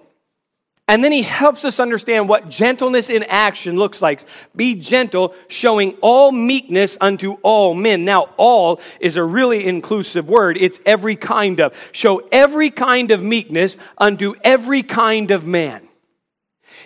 And 0.88 1.04
then 1.04 1.12
he 1.12 1.22
helps 1.22 1.64
us 1.64 1.78
understand 1.78 2.28
what 2.28 2.48
gentleness 2.48 3.10
in 3.10 3.22
action 3.22 3.76
looks 3.76 4.02
like. 4.02 4.24
Be 4.56 4.74
gentle, 4.74 5.34
showing 5.46 5.92
all 6.00 6.32
meekness 6.32 6.96
unto 7.00 7.34
all 7.42 7.74
men. 7.74 8.04
Now, 8.04 8.30
all 8.36 8.80
is 8.98 9.16
a 9.16 9.22
really 9.22 9.66
inclusive 9.66 10.28
word. 10.28 10.56
It's 10.56 10.80
every 10.84 11.14
kind 11.14 11.60
of. 11.60 11.90
Show 11.92 12.26
every 12.32 12.70
kind 12.70 13.12
of 13.12 13.22
meekness 13.22 13.76
unto 13.98 14.34
every 14.42 14.82
kind 14.82 15.30
of 15.30 15.46
man 15.46 15.89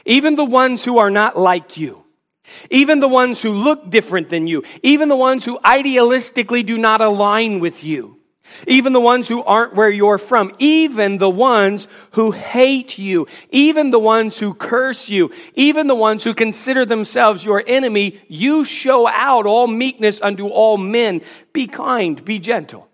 even 0.04 0.36
the 0.36 0.44
ones 0.44 0.84
who 0.84 0.98
are 0.98 1.10
not 1.10 1.38
like 1.38 1.76
you, 1.76 2.04
even 2.70 3.00
the 3.00 3.08
ones 3.08 3.40
who 3.40 3.52
look 3.52 3.90
different 3.90 4.28
than 4.28 4.46
you, 4.46 4.62
even 4.82 5.08
the 5.08 5.16
ones 5.16 5.44
who 5.44 5.58
idealistically 5.60 6.64
do 6.64 6.76
not 6.78 7.00
align 7.00 7.60
with 7.60 7.82
you, 7.82 8.18
even 8.66 8.92
the 8.92 9.00
ones 9.00 9.28
who 9.28 9.42
aren't 9.42 9.74
where 9.74 9.90
you're 9.90 10.18
from, 10.18 10.54
even 10.58 11.18
the 11.18 11.30
ones 11.30 11.88
who 12.12 12.30
hate 12.30 12.98
you, 12.98 13.26
even 13.50 13.90
the 13.90 13.98
ones 13.98 14.38
who 14.38 14.52
curse 14.52 15.08
you, 15.08 15.30
even 15.54 15.86
the 15.86 15.94
ones 15.94 16.22
who 16.24 16.34
consider 16.34 16.84
themselves 16.84 17.44
your 17.44 17.64
enemy, 17.66 18.20
you 18.28 18.64
show 18.64 19.08
out 19.08 19.46
all 19.46 19.66
meekness 19.66 20.20
unto 20.20 20.48
all 20.48 20.76
men. 20.76 21.22
Be 21.52 21.66
kind, 21.66 22.22
be 22.24 22.38
gentle. 22.38 22.88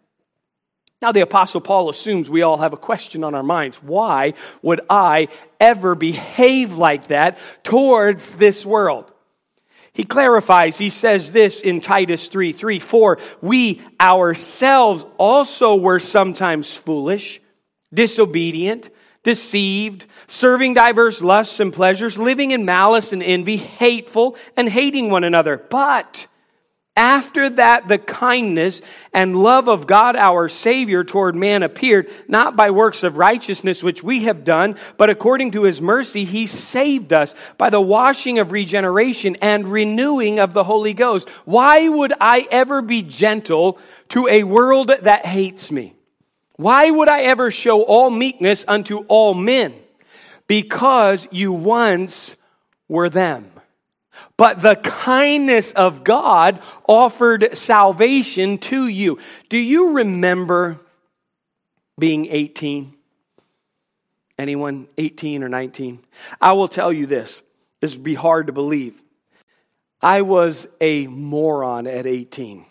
Now, 1.02 1.12
the 1.12 1.20
Apostle 1.20 1.62
Paul 1.62 1.88
assumes 1.88 2.28
we 2.28 2.42
all 2.42 2.58
have 2.58 2.74
a 2.74 2.78
question 2.78 3.24
on 3.24 3.34
our 3.34 3.42
minds. 3.42 3.76
Why 3.82 4.34
would 4.60 4.82
I 4.90 5.28
ever 5.58 5.94
behave 5.94 6.74
like 6.74 7.06
that 7.06 7.38
towards 7.62 8.32
this 8.32 8.66
world? 8.66 9.10
He 9.92 10.04
clarifies, 10.04 10.78
he 10.78 10.90
says 10.90 11.32
this 11.32 11.60
in 11.60 11.80
Titus 11.80 12.28
3 12.28 12.52
3 12.52 12.78
4 12.78 13.18
We 13.40 13.80
ourselves 14.00 15.04
also 15.18 15.74
were 15.74 15.98
sometimes 15.98 16.72
foolish, 16.72 17.40
disobedient, 17.92 18.90
deceived, 19.22 20.06
serving 20.28 20.74
diverse 20.74 21.22
lusts 21.22 21.60
and 21.60 21.72
pleasures, 21.72 22.18
living 22.18 22.50
in 22.50 22.64
malice 22.64 23.12
and 23.12 23.22
envy, 23.22 23.56
hateful, 23.56 24.36
and 24.56 24.68
hating 24.68 25.10
one 25.10 25.24
another. 25.24 25.56
But 25.56 26.26
after 26.96 27.48
that, 27.50 27.88
the 27.88 27.98
kindness 27.98 28.82
and 29.12 29.42
love 29.42 29.68
of 29.68 29.86
God 29.86 30.16
our 30.16 30.48
Savior 30.48 31.04
toward 31.04 31.34
man 31.34 31.62
appeared, 31.62 32.10
not 32.28 32.56
by 32.56 32.70
works 32.70 33.04
of 33.04 33.16
righteousness 33.16 33.82
which 33.82 34.02
we 34.02 34.24
have 34.24 34.44
done, 34.44 34.76
but 34.96 35.08
according 35.08 35.52
to 35.52 35.62
his 35.62 35.80
mercy, 35.80 36.24
he 36.24 36.46
saved 36.46 37.12
us 37.12 37.34
by 37.56 37.70
the 37.70 37.80
washing 37.80 38.38
of 38.38 38.52
regeneration 38.52 39.36
and 39.36 39.68
renewing 39.68 40.40
of 40.40 40.52
the 40.52 40.64
Holy 40.64 40.92
Ghost. 40.92 41.28
Why 41.44 41.88
would 41.88 42.12
I 42.20 42.46
ever 42.50 42.82
be 42.82 43.02
gentle 43.02 43.78
to 44.10 44.26
a 44.28 44.42
world 44.44 44.88
that 44.88 45.24
hates 45.24 45.70
me? 45.70 45.94
Why 46.56 46.90
would 46.90 47.08
I 47.08 47.22
ever 47.22 47.50
show 47.50 47.82
all 47.82 48.10
meekness 48.10 48.64
unto 48.68 48.98
all 49.08 49.32
men? 49.32 49.74
Because 50.46 51.26
you 51.30 51.52
once 51.52 52.36
were 52.88 53.08
them. 53.08 53.50
But 54.36 54.62
the 54.62 54.76
kindness 54.76 55.72
of 55.72 56.04
God 56.04 56.60
offered 56.88 57.56
salvation 57.56 58.58
to 58.58 58.86
you. 58.86 59.18
Do 59.48 59.58
you 59.58 59.92
remember 59.92 60.78
being 61.98 62.26
18? 62.26 62.94
Anyone 64.38 64.88
18 64.96 65.42
or 65.42 65.48
19? 65.48 66.00
I 66.40 66.52
will 66.52 66.68
tell 66.68 66.92
you 66.92 67.06
this. 67.06 67.42
This 67.80 67.94
would 67.94 68.02
be 68.02 68.14
hard 68.14 68.46
to 68.46 68.52
believe. 68.52 69.02
I 70.00 70.22
was 70.22 70.66
a 70.80 71.06
moron 71.06 71.86
at 71.86 72.06
18. 72.06 72.64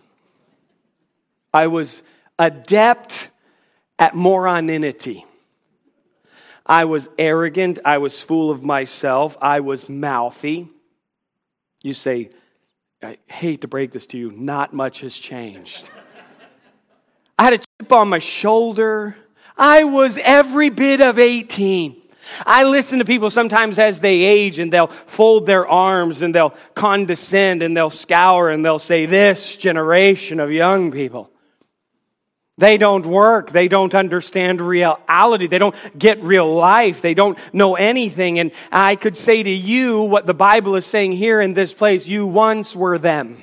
I 1.54 1.68
was 1.68 2.02
adept 2.40 3.30
at 4.00 4.14
moroninity. 4.14 5.26
I 6.66 6.86
was 6.86 7.10
arrogant. 7.18 7.80
I 7.86 7.98
was 7.98 8.22
full 8.22 8.50
of 8.50 8.64
myself. 8.64 9.38
I 9.42 9.60
was 9.60 9.90
mouthy. 9.90 10.70
You 11.82 11.94
say, 11.94 12.30
I 13.02 13.18
hate 13.28 13.62
to 13.62 13.68
break 13.68 13.92
this 13.92 14.06
to 14.08 14.18
you, 14.18 14.32
not 14.32 14.74
much 14.74 15.02
has 15.02 15.18
changed. 15.18 15.90
I 17.38 17.44
had 17.46 17.54
a 17.54 17.58
chip 17.58 17.92
on 17.92 18.10
my 18.10 18.20
shoulder. 18.20 19.16
I 19.58 19.86
was 19.86 20.18
every 20.22 20.70
bit 20.70 21.00
of 21.00 21.18
18. 21.18 21.96
I 22.46 22.64
listen 22.64 23.00
to 23.00 23.06
people 23.06 23.30
sometimes 23.30 23.80
as 23.80 24.02
they 24.02 24.22
age 24.22 24.60
and 24.60 24.72
they'll 24.72 24.88
fold 24.88 25.46
their 25.46 25.68
arms 25.68 26.22
and 26.22 26.36
they'll 26.36 26.54
condescend 26.76 27.64
and 27.64 27.76
they'll 27.76 27.90
scour 27.90 28.50
and 28.50 28.64
they'll 28.64 28.78
say, 28.78 29.06
This 29.06 29.58
generation 29.58 30.40
of 30.40 30.52
young 30.52 30.92
people. 30.92 31.32
They 32.60 32.78
don't 32.78 33.06
work. 33.06 33.52
They 33.52 33.70
don't 33.70 33.96
understand 33.96 34.60
reality. 34.60 35.48
They 35.48 35.60
don't 35.60 35.76
get 35.98 36.22
real 36.22 36.54
life. 36.54 37.02
They 37.02 37.14
don't 37.14 37.38
know 37.54 37.76
anything. 37.76 38.38
And 38.38 38.52
I 38.70 38.98
could 38.98 39.16
say 39.16 39.42
to 39.42 39.50
you 39.50 40.02
what 40.02 40.26
the 40.26 40.34
Bible 40.34 40.76
is 40.76 40.86
saying 40.86 41.14
here 41.14 41.40
in 41.40 41.54
this 41.54 41.72
place. 41.72 42.06
You 42.06 42.28
once 42.28 42.76
were 42.76 42.98
them. 42.98 43.38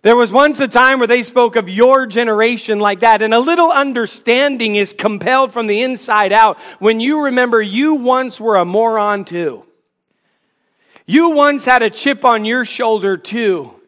There 0.00 0.16
was 0.16 0.32
once 0.32 0.58
a 0.58 0.68
time 0.68 1.00
where 1.00 1.06
they 1.06 1.22
spoke 1.22 1.54
of 1.54 1.68
your 1.68 2.06
generation 2.06 2.80
like 2.80 3.00
that, 3.00 3.20
and 3.20 3.34
a 3.34 3.38
little 3.38 3.70
understanding 3.70 4.74
is 4.74 4.94
compelled 4.94 5.52
from 5.52 5.66
the 5.66 5.82
inside 5.82 6.32
out 6.32 6.58
when 6.78 6.98
you 6.98 7.24
remember 7.24 7.60
you 7.60 7.94
once 7.94 8.40
were 8.40 8.56
a 8.56 8.64
moron 8.64 9.26
too. 9.26 9.64
You 11.04 11.30
once 11.30 11.66
had 11.66 11.82
a 11.82 11.90
chip 11.90 12.24
on 12.24 12.46
your 12.46 12.64
shoulder 12.64 13.18
too. 13.18 13.81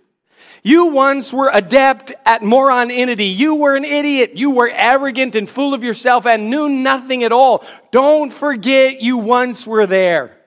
You 0.67 0.87
once 0.87 1.31
were 1.31 1.51
adept 1.53 2.15
at 2.25 2.41
moronity. 2.41 3.37
You 3.37 3.55
were 3.55 3.77
an 3.77 3.85
idiot. 3.85 4.33
You 4.35 4.51
were 4.51 4.71
arrogant 4.73 5.35
and 5.35 5.49
full 5.49 5.75
of 5.75 5.85
yourself 5.85 6.25
and 6.25 6.49
knew 6.49 6.71
nothing 6.71 7.23
at 7.23 7.33
all. 7.33 7.63
Don't 7.93 8.33
forget 8.33 9.03
you 9.03 9.19
once 9.19 9.67
were 9.67 9.87
there. 9.87 10.39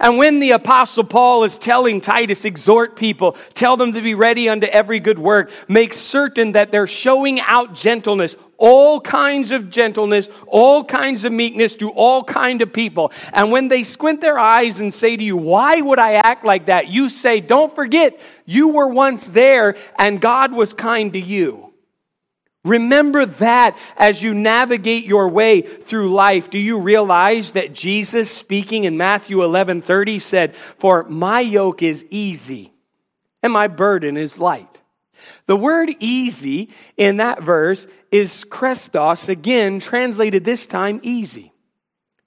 And 0.00 0.16
when 0.16 0.40
the 0.40 0.52
apostle 0.52 1.04
Paul 1.04 1.44
is 1.44 1.58
telling 1.58 2.00
Titus, 2.00 2.46
exhort 2.46 2.96
people, 2.96 3.36
tell 3.52 3.76
them 3.76 3.92
to 3.92 4.00
be 4.00 4.14
ready 4.14 4.48
unto 4.48 4.66
every 4.66 5.00
good 5.00 5.18
work, 5.18 5.52
make 5.68 5.92
certain 5.92 6.52
that 6.52 6.72
they're 6.72 6.86
showing 6.86 7.38
out 7.38 7.74
gentleness 7.74 8.36
all 8.58 9.00
kinds 9.00 9.52
of 9.52 9.70
gentleness, 9.70 10.28
all 10.46 10.84
kinds 10.84 11.24
of 11.24 11.32
meekness 11.32 11.76
to 11.76 11.90
all 11.90 12.24
kind 12.24 12.60
of 12.60 12.72
people. 12.72 13.12
And 13.32 13.50
when 13.50 13.68
they 13.68 13.84
squint 13.84 14.20
their 14.20 14.38
eyes 14.38 14.80
and 14.80 14.92
say 14.92 15.16
to 15.16 15.24
you, 15.24 15.36
why 15.36 15.80
would 15.80 16.00
I 16.00 16.14
act 16.14 16.44
like 16.44 16.66
that? 16.66 16.88
You 16.88 17.08
say, 17.08 17.40
don't 17.40 17.74
forget, 17.74 18.20
you 18.44 18.68
were 18.68 18.88
once 18.88 19.28
there 19.28 19.76
and 19.98 20.20
God 20.20 20.52
was 20.52 20.74
kind 20.74 21.12
to 21.12 21.20
you. 21.20 21.72
Remember 22.64 23.24
that 23.24 23.78
as 23.96 24.22
you 24.22 24.34
navigate 24.34 25.04
your 25.04 25.28
way 25.28 25.62
through 25.62 26.12
life. 26.12 26.50
Do 26.50 26.58
you 26.58 26.78
realize 26.78 27.52
that 27.52 27.72
Jesus 27.72 28.30
speaking 28.30 28.84
in 28.84 28.96
Matthew 28.96 29.42
11 29.42 29.80
30 29.80 30.18
said, 30.18 30.56
For 30.56 31.04
my 31.04 31.40
yoke 31.40 31.82
is 31.82 32.04
easy 32.10 32.72
and 33.42 33.52
my 33.52 33.68
burden 33.68 34.16
is 34.16 34.38
light? 34.38 34.77
The 35.48 35.56
word 35.56 35.90
easy 35.98 36.68
in 36.98 37.16
that 37.16 37.42
verse 37.42 37.86
is 38.12 38.44
chrestos, 38.44 39.30
again 39.30 39.80
translated 39.80 40.44
this 40.44 40.66
time 40.66 41.00
easy. 41.02 41.52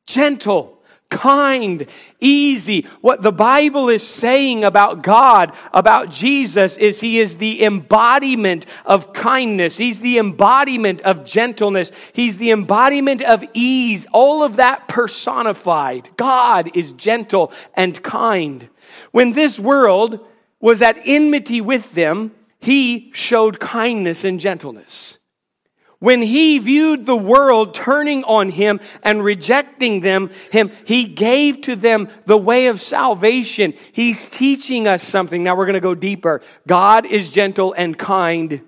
Gentle, 0.07 0.81
kind, 1.11 1.85
easy. 2.19 2.87
What 3.01 3.21
the 3.21 3.31
Bible 3.31 3.89
is 3.89 4.01
saying 4.01 4.63
about 4.63 5.03
God, 5.03 5.53
about 5.71 6.09
Jesus, 6.09 6.77
is 6.77 6.99
He 6.99 7.19
is 7.19 7.37
the 7.37 7.63
embodiment 7.63 8.65
of 8.85 9.13
kindness. 9.13 9.77
He's 9.77 9.99
the 9.99 10.17
embodiment 10.17 11.01
of 11.01 11.23
gentleness. 11.23 11.91
He's 12.13 12.37
the 12.37 12.49
embodiment 12.49 13.21
of 13.21 13.43
ease. 13.53 14.07
All 14.11 14.41
of 14.41 14.55
that 14.55 14.87
personified. 14.87 16.09
God 16.17 16.75
is 16.75 16.91
gentle 16.93 17.53
and 17.75 18.01
kind. 18.01 18.67
When 19.11 19.33
this 19.33 19.59
world 19.59 20.25
was 20.59 20.81
at 20.81 20.99
enmity 21.05 21.61
with 21.61 21.93
them, 21.93 22.31
He 22.61 23.11
showed 23.13 23.59
kindness 23.59 24.23
and 24.23 24.39
gentleness. 24.39 25.17
When 25.97 26.21
he 26.21 26.57
viewed 26.57 27.05
the 27.05 27.15
world 27.15 27.73
turning 27.75 28.23
on 28.23 28.49
him 28.49 28.79
and 29.03 29.23
rejecting 29.23 30.01
them, 30.01 30.31
him, 30.51 30.71
he 30.85 31.05
gave 31.05 31.61
to 31.61 31.75
them 31.75 32.09
the 32.25 32.37
way 32.37 32.67
of 32.67 32.81
salvation. 32.81 33.73
He's 33.91 34.29
teaching 34.29 34.87
us 34.87 35.03
something. 35.03 35.43
Now 35.43 35.55
we're 35.55 35.65
going 35.65 35.73
to 35.75 35.79
go 35.79 35.93
deeper. 35.93 36.41
God 36.65 37.05
is 37.05 37.29
gentle 37.29 37.73
and 37.73 37.97
kind. 37.97 38.61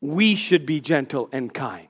We 0.00 0.34
should 0.34 0.66
be 0.66 0.80
gentle 0.80 1.28
and 1.32 1.54
kind. 1.54 1.88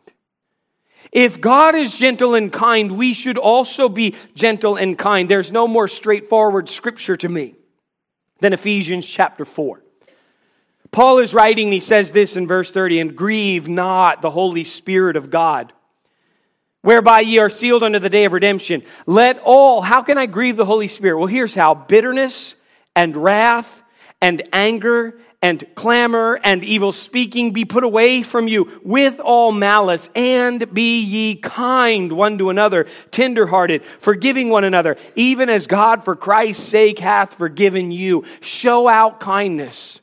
If 1.11 1.41
God 1.41 1.75
is 1.75 1.97
gentle 1.97 2.35
and 2.35 2.53
kind, 2.53 2.93
we 2.99 3.15
should 3.15 3.39
also 3.39 3.89
be 3.89 4.15
gentle 4.35 4.77
and 4.77 4.99
kind. 4.99 5.29
There's 5.29 5.53
no 5.53 5.69
more 5.69 5.89
straightforward 5.89 6.69
scripture 6.69 7.17
to 7.17 7.29
me 7.29 7.55
than 8.41 8.53
Ephesians 8.53 9.09
chapter 9.09 9.45
4. 9.45 9.84
Paul 10.95 11.19
is 11.19 11.35
writing, 11.35 11.73
he 11.73 11.81
says 11.81 12.13
this 12.13 12.37
in 12.37 12.47
verse 12.47 12.71
30 12.71 13.01
and 13.01 13.17
grieve 13.17 13.69
not 13.69 14.23
the 14.23 14.31
Holy 14.31 14.63
Spirit 14.63 15.17
of 15.17 15.29
God, 15.29 15.73
whereby 16.83 17.19
ye 17.19 17.39
are 17.39 17.51
sealed 17.51 17.83
unto 17.83 17.99
the 17.99 18.09
day 18.09 18.27
of 18.27 18.33
redemption. 18.33 18.85
Let 19.05 19.41
all, 19.41 19.83
how 19.83 20.03
can 20.03 20.19
I 20.19 20.27
grieve 20.27 20.57
the 20.57 20.65
Holy 20.65 20.87
Spirit? 20.87 21.19
Well, 21.19 21.27
here's 21.27 21.53
how 21.53 21.75
bitterness 21.75 22.55
and 22.95 23.17
wrath 23.17 23.83
and 24.23 24.49
anger 24.53 25.19
and 25.43 25.67
clamor 25.75 26.39
and 26.45 26.63
evil 26.63 26.93
speaking 26.93 27.53
be 27.53 27.65
put 27.65 27.83
away 27.83 28.23
from 28.23 28.47
you 28.47 28.81
with 28.85 29.19
all 29.19 29.51
malice, 29.51 30.09
and 30.15 30.73
be 30.73 31.01
ye 31.03 31.35
kind 31.35 32.13
one 32.13 32.39
to 32.39 32.51
another, 32.51 32.87
tenderhearted, 33.11 33.85
forgiving 33.99 34.49
one 34.49 34.63
another, 34.63 34.97
even 35.17 35.51
as 35.51 35.67
God 35.67 36.05
for 36.05 36.15
Christ's 36.15 36.63
sake 36.63 37.01
hath 37.01 37.35
forgiven 37.35 37.91
you. 37.91 38.25
Show 38.41 38.87
out 38.87 39.19
kindness. 39.19 39.99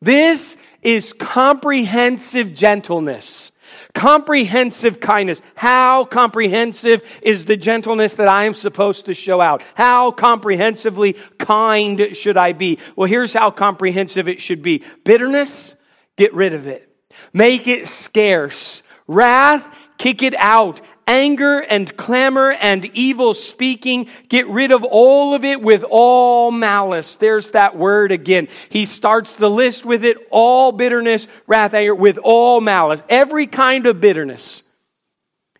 This 0.00 0.56
is 0.82 1.12
comprehensive 1.12 2.54
gentleness. 2.54 3.52
Comprehensive 3.94 5.00
kindness. 5.00 5.42
How 5.54 6.04
comprehensive 6.04 7.02
is 7.22 7.44
the 7.44 7.56
gentleness 7.56 8.14
that 8.14 8.28
I 8.28 8.44
am 8.44 8.54
supposed 8.54 9.06
to 9.06 9.14
show 9.14 9.40
out? 9.40 9.64
How 9.74 10.10
comprehensively 10.10 11.14
kind 11.38 12.16
should 12.16 12.36
I 12.36 12.52
be? 12.52 12.78
Well, 12.96 13.08
here's 13.08 13.32
how 13.32 13.50
comprehensive 13.50 14.28
it 14.28 14.40
should 14.40 14.62
be. 14.62 14.84
Bitterness, 15.04 15.74
get 16.16 16.32
rid 16.32 16.54
of 16.54 16.66
it. 16.66 16.88
Make 17.32 17.66
it 17.66 17.88
scarce. 17.88 18.82
Wrath, 19.06 19.68
kick 19.96 20.22
it 20.22 20.34
out 20.38 20.80
anger 21.08 21.58
and 21.58 21.96
clamor 21.96 22.52
and 22.52 22.84
evil 22.94 23.34
speaking. 23.34 24.08
Get 24.28 24.46
rid 24.46 24.70
of 24.70 24.84
all 24.84 25.34
of 25.34 25.44
it 25.44 25.60
with 25.60 25.82
all 25.88 26.52
malice. 26.52 27.16
There's 27.16 27.50
that 27.50 27.76
word 27.76 28.12
again. 28.12 28.46
He 28.68 28.84
starts 28.84 29.34
the 29.34 29.50
list 29.50 29.84
with 29.84 30.04
it 30.04 30.18
all 30.30 30.70
bitterness, 30.70 31.26
wrath, 31.48 31.74
anger, 31.74 31.94
with 31.94 32.18
all 32.22 32.60
malice. 32.60 33.02
Every 33.08 33.46
kind 33.46 33.86
of 33.86 34.00
bitterness. 34.00 34.62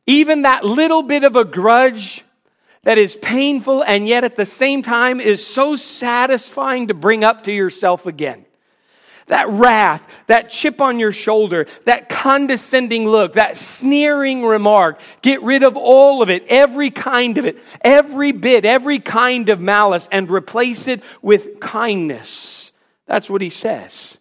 Even 0.07 0.43
that 0.43 0.65
little 0.65 1.03
bit 1.03 1.25
of 1.25 1.35
a 1.35 1.45
grudge 1.45 2.23
that 2.85 2.99
is 2.99 3.17
painful 3.17 3.83
and 3.83 4.07
yet 4.07 4.25
at 4.25 4.37
the 4.37 4.47
same 4.47 4.83
time 4.83 5.21
is 5.21 5.45
so 5.45 5.77
satisfying 5.77 6.87
to 6.89 6.95
bring 6.95 7.25
up 7.25 7.45
to 7.45 7.53
yourself 7.53 8.07
again 8.07 8.45
that 9.29 9.49
wrath, 9.49 10.07
that 10.27 10.51
chip 10.51 10.81
on 10.81 10.99
your 10.99 11.13
shoulder, 11.13 11.67
that 11.85 12.09
condescending 12.09 13.07
look, 13.07 13.35
that 13.35 13.57
sneering 13.57 14.45
remark. 14.45 15.01
Get 15.23 15.43
rid 15.43 15.63
of 15.63 15.77
all 15.77 16.21
of 16.21 16.31
it, 16.31 16.45
every 16.49 16.91
kind 16.91 17.39
of 17.39 17.47
it, 17.47 17.59
every 17.81 18.33
bit, 18.33 18.65
every 18.65 18.99
kind 18.99 19.49
of 19.49 19.61
malice, 19.61 20.09
and 20.11 20.31
replace 20.31 20.87
it 20.87 21.03
with 21.23 21.61
kindness. 21.61 22.73
That's 23.07 23.31
what 23.31 23.41
he 23.41 23.51
says. 23.51 24.19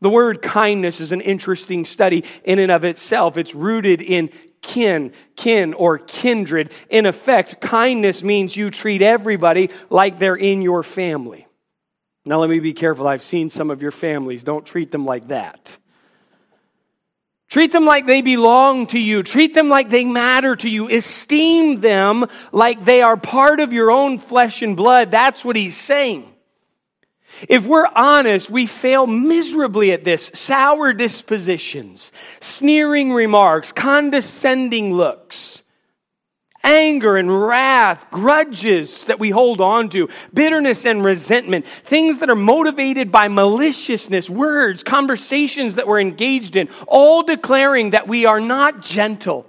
The 0.00 0.10
word 0.10 0.42
kindness 0.42 1.00
is 1.00 1.12
an 1.12 1.22
interesting 1.22 1.84
study 1.84 2.24
in 2.44 2.58
and 2.58 2.70
of 2.70 2.84
itself. 2.84 3.38
It's 3.38 3.54
rooted 3.54 4.02
in 4.02 4.30
kin, 4.60 5.12
kin, 5.36 5.72
or 5.74 5.98
kindred. 5.98 6.72
In 6.90 7.06
effect, 7.06 7.60
kindness 7.60 8.22
means 8.22 8.56
you 8.56 8.70
treat 8.70 9.00
everybody 9.00 9.70
like 9.88 10.18
they're 10.18 10.36
in 10.36 10.60
your 10.60 10.82
family. 10.82 11.45
Now, 12.26 12.40
let 12.40 12.50
me 12.50 12.58
be 12.58 12.72
careful. 12.72 13.06
I've 13.06 13.22
seen 13.22 13.50
some 13.50 13.70
of 13.70 13.80
your 13.80 13.92
families. 13.92 14.42
Don't 14.42 14.66
treat 14.66 14.90
them 14.90 15.04
like 15.04 15.28
that. 15.28 15.78
Treat 17.48 17.70
them 17.70 17.84
like 17.84 18.06
they 18.06 18.20
belong 18.20 18.88
to 18.88 18.98
you. 18.98 19.22
Treat 19.22 19.54
them 19.54 19.68
like 19.68 19.90
they 19.90 20.04
matter 20.04 20.56
to 20.56 20.68
you. 20.68 20.88
Esteem 20.88 21.80
them 21.80 22.26
like 22.50 22.84
they 22.84 23.00
are 23.00 23.16
part 23.16 23.60
of 23.60 23.72
your 23.72 23.92
own 23.92 24.18
flesh 24.18 24.60
and 24.60 24.76
blood. 24.76 25.12
That's 25.12 25.44
what 25.44 25.54
he's 25.54 25.76
saying. 25.76 26.28
If 27.48 27.64
we're 27.64 27.86
honest, 27.94 28.50
we 28.50 28.66
fail 28.66 29.06
miserably 29.06 29.92
at 29.92 30.02
this. 30.02 30.32
Sour 30.34 30.94
dispositions, 30.94 32.10
sneering 32.40 33.12
remarks, 33.12 33.70
condescending 33.70 34.94
looks 34.94 35.62
anger 36.66 37.16
and 37.16 37.46
wrath, 37.46 38.10
grudges 38.10 39.06
that 39.06 39.20
we 39.20 39.30
hold 39.30 39.60
on 39.60 39.88
to, 39.90 40.08
bitterness 40.34 40.84
and 40.84 41.02
resentment, 41.02 41.66
things 41.66 42.18
that 42.18 42.28
are 42.28 42.34
motivated 42.34 43.10
by 43.10 43.28
maliciousness, 43.28 44.28
words, 44.28 44.82
conversations 44.82 45.76
that 45.76 45.86
we're 45.86 46.00
engaged 46.00 46.56
in, 46.56 46.68
all 46.88 47.22
declaring 47.22 47.90
that 47.90 48.08
we 48.08 48.26
are 48.26 48.40
not 48.40 48.82
gentle, 48.82 49.46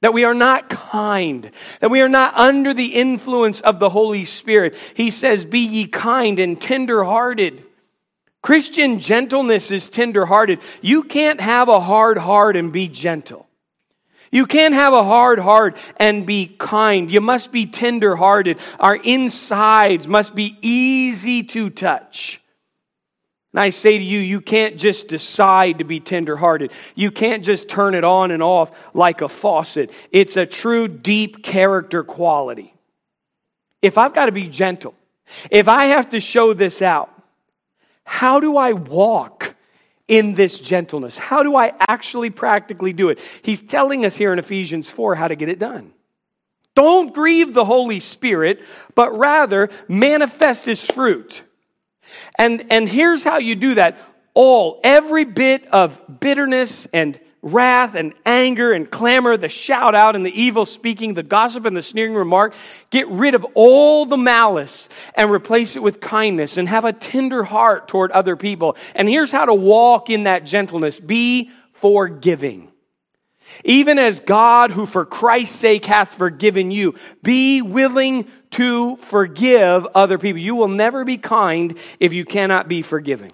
that 0.00 0.14
we 0.14 0.24
are 0.24 0.34
not 0.34 0.70
kind, 0.70 1.50
that 1.80 1.90
we 1.90 2.00
are 2.00 2.08
not 2.08 2.34
under 2.34 2.74
the 2.74 2.94
influence 2.94 3.60
of 3.60 3.78
the 3.78 3.90
Holy 3.90 4.24
Spirit. 4.24 4.74
He 4.94 5.10
says, 5.10 5.44
Be 5.44 5.60
ye 5.60 5.86
kind 5.86 6.40
and 6.40 6.60
tenderhearted. 6.60 7.64
Christian 8.42 9.00
gentleness 9.00 9.70
is 9.70 9.88
tenderhearted. 9.88 10.60
You 10.82 11.02
can't 11.02 11.40
have 11.40 11.68
a 11.68 11.80
hard 11.80 12.18
heart 12.18 12.56
and 12.56 12.70
be 12.70 12.88
gentle. 12.88 13.43
You 14.34 14.46
can't 14.46 14.74
have 14.74 14.92
a 14.92 15.04
hard 15.04 15.38
heart 15.38 15.76
and 15.96 16.26
be 16.26 16.46
kind. 16.58 17.08
You 17.08 17.20
must 17.20 17.52
be 17.52 17.66
tender 17.66 18.16
hearted. 18.16 18.58
Our 18.80 18.96
insides 18.96 20.08
must 20.08 20.34
be 20.34 20.58
easy 20.60 21.44
to 21.44 21.70
touch. 21.70 22.40
And 23.52 23.60
I 23.60 23.70
say 23.70 23.96
to 23.96 24.02
you, 24.02 24.18
you 24.18 24.40
can't 24.40 24.76
just 24.76 25.06
decide 25.06 25.78
to 25.78 25.84
be 25.84 26.00
tender 26.00 26.36
hearted. 26.36 26.72
You 26.96 27.12
can't 27.12 27.44
just 27.44 27.68
turn 27.68 27.94
it 27.94 28.02
on 28.02 28.32
and 28.32 28.42
off 28.42 28.92
like 28.92 29.20
a 29.20 29.28
faucet. 29.28 29.92
It's 30.10 30.36
a 30.36 30.46
true 30.46 30.88
deep 30.88 31.44
character 31.44 32.02
quality. 32.02 32.74
If 33.82 33.96
I've 33.96 34.14
got 34.14 34.26
to 34.26 34.32
be 34.32 34.48
gentle, 34.48 34.96
if 35.48 35.68
I 35.68 35.84
have 35.84 36.10
to 36.10 36.18
show 36.18 36.54
this 36.54 36.82
out, 36.82 37.08
how 38.02 38.40
do 38.40 38.56
I 38.56 38.72
walk 38.72 39.53
in 40.08 40.34
this 40.34 40.60
gentleness? 40.60 41.16
How 41.16 41.42
do 41.42 41.56
I 41.56 41.72
actually 41.88 42.30
practically 42.30 42.92
do 42.92 43.08
it? 43.08 43.18
He's 43.42 43.60
telling 43.60 44.04
us 44.04 44.16
here 44.16 44.32
in 44.32 44.38
Ephesians 44.38 44.90
4 44.90 45.14
how 45.14 45.28
to 45.28 45.36
get 45.36 45.48
it 45.48 45.58
done. 45.58 45.92
Don't 46.74 47.14
grieve 47.14 47.54
the 47.54 47.64
Holy 47.64 48.00
Spirit, 48.00 48.62
but 48.94 49.16
rather 49.16 49.70
manifest 49.88 50.64
his 50.64 50.84
fruit. 50.84 51.42
And, 52.38 52.66
and 52.70 52.88
here's 52.88 53.22
how 53.22 53.38
you 53.38 53.54
do 53.54 53.74
that. 53.74 53.98
All, 54.34 54.80
every 54.82 55.24
bit 55.24 55.66
of 55.68 56.00
bitterness 56.20 56.86
and 56.92 57.18
wrath 57.44 57.94
and 57.94 58.14
anger 58.24 58.72
and 58.72 58.90
clamor, 58.90 59.36
the 59.36 59.48
shout 59.48 59.94
out 59.94 60.16
and 60.16 60.24
the 60.24 60.40
evil 60.40 60.64
speaking, 60.64 61.14
the 61.14 61.22
gossip 61.22 61.66
and 61.66 61.76
the 61.76 61.82
sneering 61.82 62.14
remark. 62.14 62.54
Get 62.90 63.06
rid 63.08 63.34
of 63.34 63.46
all 63.54 64.06
the 64.06 64.16
malice 64.16 64.88
and 65.14 65.30
replace 65.30 65.76
it 65.76 65.82
with 65.82 66.00
kindness 66.00 66.56
and 66.56 66.68
have 66.68 66.86
a 66.86 66.92
tender 66.92 67.44
heart 67.44 67.86
toward 67.86 68.10
other 68.12 68.34
people. 68.34 68.76
And 68.94 69.08
here's 69.08 69.30
how 69.30 69.44
to 69.44 69.54
walk 69.54 70.08
in 70.08 70.24
that 70.24 70.44
gentleness 70.44 70.98
be 70.98 71.50
forgiving. 71.74 72.72
Even 73.62 73.98
as 73.98 74.20
God, 74.20 74.70
who 74.70 74.86
for 74.86 75.04
Christ's 75.04 75.56
sake 75.56 75.84
hath 75.84 76.14
forgiven 76.14 76.70
you, 76.70 76.94
be 77.22 77.60
willing 77.60 78.26
to 78.52 78.96
forgive 78.96 79.86
other 79.94 80.16
people. 80.16 80.40
You 80.40 80.54
will 80.54 80.68
never 80.68 81.04
be 81.04 81.18
kind 81.18 81.76
if 82.00 82.14
you 82.14 82.24
cannot 82.24 82.68
be 82.68 82.80
forgiving. 82.80 83.32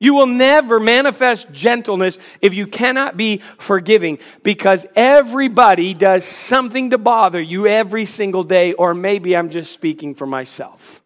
You 0.00 0.14
will 0.14 0.26
never 0.26 0.80
manifest 0.80 1.50
gentleness 1.52 2.18
if 2.40 2.52
you 2.52 2.66
cannot 2.66 3.16
be 3.16 3.38
forgiving 3.58 4.18
because 4.42 4.84
everybody 4.94 5.94
does 5.94 6.24
something 6.24 6.90
to 6.90 6.98
bother 6.98 7.40
you 7.40 7.66
every 7.66 8.04
single 8.04 8.44
day, 8.44 8.72
or 8.72 8.92
maybe 8.92 9.36
I'm 9.36 9.50
just 9.50 9.72
speaking 9.72 10.14
for 10.14 10.26
myself. 10.26 11.02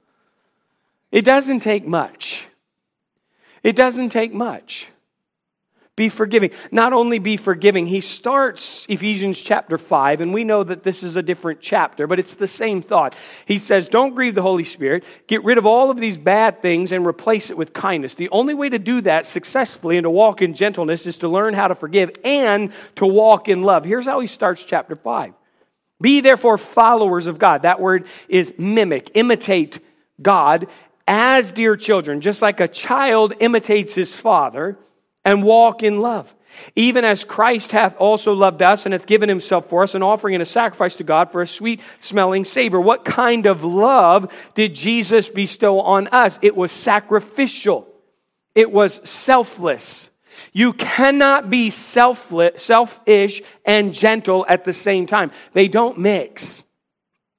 It 1.13 1.25
doesn't 1.25 1.61
take 1.61 1.87
much. 1.87 2.47
It 3.63 3.77
doesn't 3.77 4.11
take 4.11 4.33
much. 4.33 4.89
Be 5.99 6.09
forgiving. 6.09 6.53
Not 6.71 6.93
only 6.93 7.19
be 7.19 7.37
forgiving, 7.37 7.85
he 7.89 8.01
starts 8.01 8.87
Ephesians 8.89 9.37
chapter 9.37 9.77
5, 9.77 10.21
and 10.21 10.33
we 10.33 10.45
know 10.45 10.63
that 10.63 10.85
this 10.85 11.03
is 11.03 11.17
a 11.17 11.25
different 11.25 11.61
chapter, 11.61 12.07
but 12.07 12.21
it's 12.21 12.37
the 12.37 12.47
same 12.47 12.83
thought. 12.83 13.17
He 13.47 13.59
says, 13.59 13.89
Don't 13.89 14.15
grieve 14.15 14.37
the 14.37 14.43
Holy 14.43 14.63
Spirit, 14.63 15.03
get 15.27 15.43
rid 15.43 15.59
of 15.59 15.67
all 15.67 15.91
of 15.91 15.99
these 15.99 16.17
bad 16.17 16.63
things 16.63 16.93
and 16.93 17.05
replace 17.05 17.51
it 17.51 17.59
with 17.59 17.73
kindness. 17.73 18.15
The 18.15 18.29
only 18.29 18.55
way 18.55 18.69
to 18.69 18.79
do 18.79 19.01
that 19.01 19.27
successfully 19.27 19.97
and 19.97 20.05
to 20.05 20.11
walk 20.11 20.41
in 20.41 20.55
gentleness 20.55 21.05
is 21.05 21.19
to 21.19 21.29
learn 21.29 21.53
how 21.53 21.67
to 21.67 21.75
forgive 21.75 22.13
and 22.23 22.73
to 22.95 23.05
walk 23.05 23.49
in 23.49 23.65
love. 23.65 23.85
Here's 23.85 24.07
how 24.07 24.21
he 24.21 24.29
starts 24.29 24.63
chapter 24.63 24.95
5. 24.95 25.35
Be 26.01 26.21
therefore 26.21 26.59
followers 26.59 27.27
of 27.27 27.41
God. 27.41 27.63
That 27.63 27.81
word 27.81 28.07
is 28.29 28.55
mimic, 28.57 29.11
imitate 29.15 29.81
God 30.23 30.69
as 31.09 31.51
dear 31.51 31.77
children, 31.77 32.21
just 32.21 32.41
like 32.41 32.61
a 32.61 32.69
child 32.69 33.35
imitates 33.41 33.97
his 33.97 34.15
father 34.15 34.79
and 35.25 35.43
walk 35.43 35.83
in 35.83 36.01
love. 36.01 36.35
Even 36.75 37.05
as 37.05 37.25
Christ 37.25 37.73
hath 37.73 37.97
also 37.99 38.33
loved 38.33 38.63
us 38.63 38.87
and 38.87 38.93
hath 38.93 39.07
given 39.07 39.29
himself 39.29 39.69
for 39.69 39.83
us, 39.83 39.95
an 39.95 40.03
offering 40.03 40.35
and 40.35 40.43
a 40.43 40.47
sacrifice 40.47 40.97
to 40.97 41.05
God 41.05 41.31
for 41.31 41.43
a 41.43 41.47
sweet 41.47 41.81
smelling 42.01 42.45
savor. 42.45 42.81
What 42.81 43.05
kind 43.05 43.47
of 43.47 43.65
love 43.65 44.33
did 44.55 44.75
Jesus 44.75 45.29
bestow 45.29 45.81
on 45.81 46.09
us? 46.09 46.39
It 46.43 46.57
was 46.57 46.73
sacrificial, 46.73 47.87
it 48.55 48.73
was 48.73 49.01
selfless. 49.09 50.11
You 50.53 50.73
cannot 50.73 51.51
be 51.51 51.71
selfless, 51.71 52.63
selfish 52.63 53.43
and 53.65 53.93
gentle 53.93 54.47
at 54.49 54.65
the 54.65 54.73
same 54.73 55.07
time. 55.07 55.33
They 55.53 55.67
don't 55.67 55.99
mix. 55.99 56.63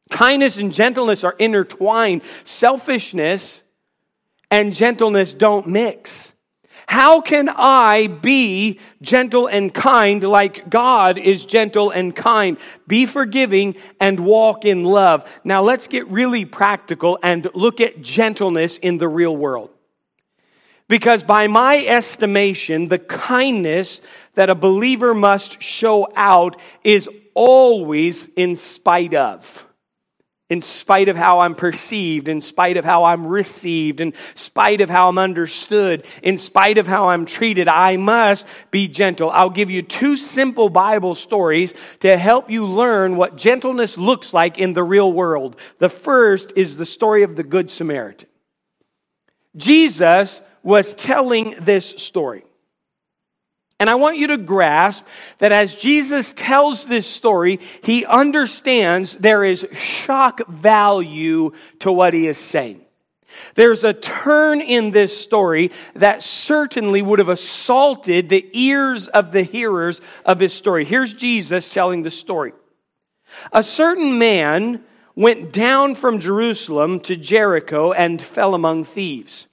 Kindness 0.10 0.58
and 0.58 0.74
gentleness 0.74 1.24
are 1.24 1.36
intertwined. 1.40 2.24
Selfishness 2.44 3.64
and 4.52 4.74
gentleness 4.74 5.34
don't 5.34 5.68
mix. 5.68 6.34
How 6.90 7.22
can 7.22 7.50
I 7.50 8.08
be 8.08 8.80
gentle 9.00 9.46
and 9.46 9.72
kind 9.72 10.24
like 10.24 10.72
God 10.72 11.20
is 11.20 11.46
gentle 11.46 11.92
and 11.92 12.16
kind? 12.16 12.58
Be 12.88 13.06
forgiving 13.06 13.76
and 14.00 14.22
walk 14.22 14.66
in 14.66 14.84
love. 14.84 15.40
Now 15.44 15.62
let's 15.62 15.88
get 15.88 16.08
really 16.08 16.46
practical 16.46 17.20
and 17.22 17.48
look 17.54 17.80
at 17.80 18.02
gentleness 18.02 18.78
in 18.78 18.98
the 18.98 19.08
real 19.08 19.38
world. 19.38 19.70
Because 20.88 21.22
by 21.22 21.46
my 21.46 21.78
estimation, 21.78 22.88
the 22.88 22.98
kindness 22.98 24.02
that 24.34 24.50
a 24.50 24.56
believer 24.56 25.14
must 25.14 25.62
show 25.62 26.12
out 26.16 26.60
is 26.84 27.08
always 27.36 28.30
in 28.36 28.56
spite 28.56 29.14
of 29.14 29.69
in 30.50 30.64
spite 30.64 31.10
of 31.10 31.16
how 31.16 31.42
I'm 31.42 31.54
perceived, 31.54 32.28
in 32.28 32.42
spite 32.42 32.78
of 32.78 32.84
how 32.84 33.04
I'm 33.04 33.28
received, 33.28 34.02
in 34.02 34.14
spite 34.34 34.82
of 34.82 34.90
how 34.90 35.08
I'm 35.08 35.20
understood, 35.20 36.08
in 36.24 36.40
spite 36.40 36.80
of 36.80 36.88
how 36.88 37.10
I'm 37.10 37.28
treated, 37.28 37.68
I 37.68 37.98
must 37.98 38.48
be 38.72 38.88
gentle. 38.88 39.30
I'll 39.30 39.52
give 39.52 39.70
you 39.70 39.84
two 39.84 40.18
simple 40.18 40.70
Bible 40.70 41.14
stories 41.14 41.76
to 42.00 42.18
help 42.18 42.50
you 42.50 42.66
learn 42.66 43.16
what 43.16 43.38
gentleness 43.38 43.96
looks 43.98 44.34
like 44.34 44.58
in 44.58 44.74
the 44.74 44.84
real 44.84 45.14
world. 45.14 45.56
The 45.78 45.90
first 45.90 46.54
is 46.56 46.76
the 46.76 46.86
story 46.86 47.22
of 47.22 47.36
the 47.36 47.44
Good 47.44 47.70
Samaritan. 47.70 48.28
Jesus 49.56 50.42
was 50.64 50.96
telling 50.96 51.56
this 51.60 51.86
story. 51.86 52.44
And 53.80 53.90
I 53.90 53.96
want 53.96 54.18
you 54.18 54.28
to 54.28 54.38
grasp 54.38 55.06
that 55.38 55.54
as 55.54 55.74
Jesus 55.74 56.34
tells 56.34 56.84
this 56.84 57.08
story, 57.08 57.60
he 57.82 58.06
understands 58.06 59.14
there 59.14 59.46
is 59.46 59.66
shock 59.72 60.46
value 60.48 61.52
to 61.80 61.92
what 61.92 62.14
he 62.14 62.28
is 62.28 62.38
saying. 62.38 62.82
There's 63.56 63.86
a 63.86 63.94
turn 63.94 64.60
in 64.60 64.92
this 64.92 65.18
story 65.18 65.72
that 65.96 66.24
certainly 66.24 67.02
would 67.02 67.20
have 67.20 67.30
assaulted 67.30 68.28
the 68.28 68.50
ears 68.52 69.08
of 69.08 69.32
the 69.32 69.44
hearers 69.44 70.02
of 70.26 70.42
his 70.42 70.54
story. 70.54 70.84
Here's 70.84 71.14
Jesus 71.14 71.72
telling 71.72 72.04
the 72.04 72.12
story. 72.12 72.52
A 73.54 73.64
certain 73.64 74.18
man 74.18 74.84
went 75.16 75.54
down 75.54 75.96
from 75.96 76.20
Jerusalem 76.20 77.00
to 77.02 77.16
Jericho 77.16 77.94
and 77.94 78.22
fell 78.22 78.56
among 78.56 78.84
thieves, 78.84 79.48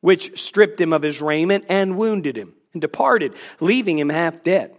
which 0.00 0.40
stripped 0.40 0.80
him 0.80 0.92
of 0.92 1.02
his 1.02 1.20
raiment 1.20 1.66
and 1.68 1.98
wounded 1.98 2.36
him 2.36 2.54
and 2.72 2.80
departed, 2.80 3.34
leaving 3.60 3.98
him 3.98 4.08
half 4.08 4.42
dead. 4.42 4.74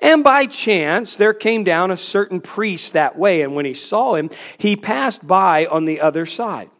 And 0.00 0.22
by 0.22 0.46
chance, 0.46 1.16
there 1.16 1.34
came 1.34 1.64
down 1.64 1.90
a 1.90 1.96
certain 1.96 2.40
priest 2.40 2.92
that 2.92 3.18
way, 3.18 3.42
and 3.42 3.54
when 3.54 3.64
he 3.64 3.74
saw 3.74 4.14
him, 4.14 4.30
he 4.58 4.76
passed 4.76 5.26
by 5.26 5.66
on 5.66 5.84
the 5.84 6.00
other 6.00 6.26
side. 6.26 6.70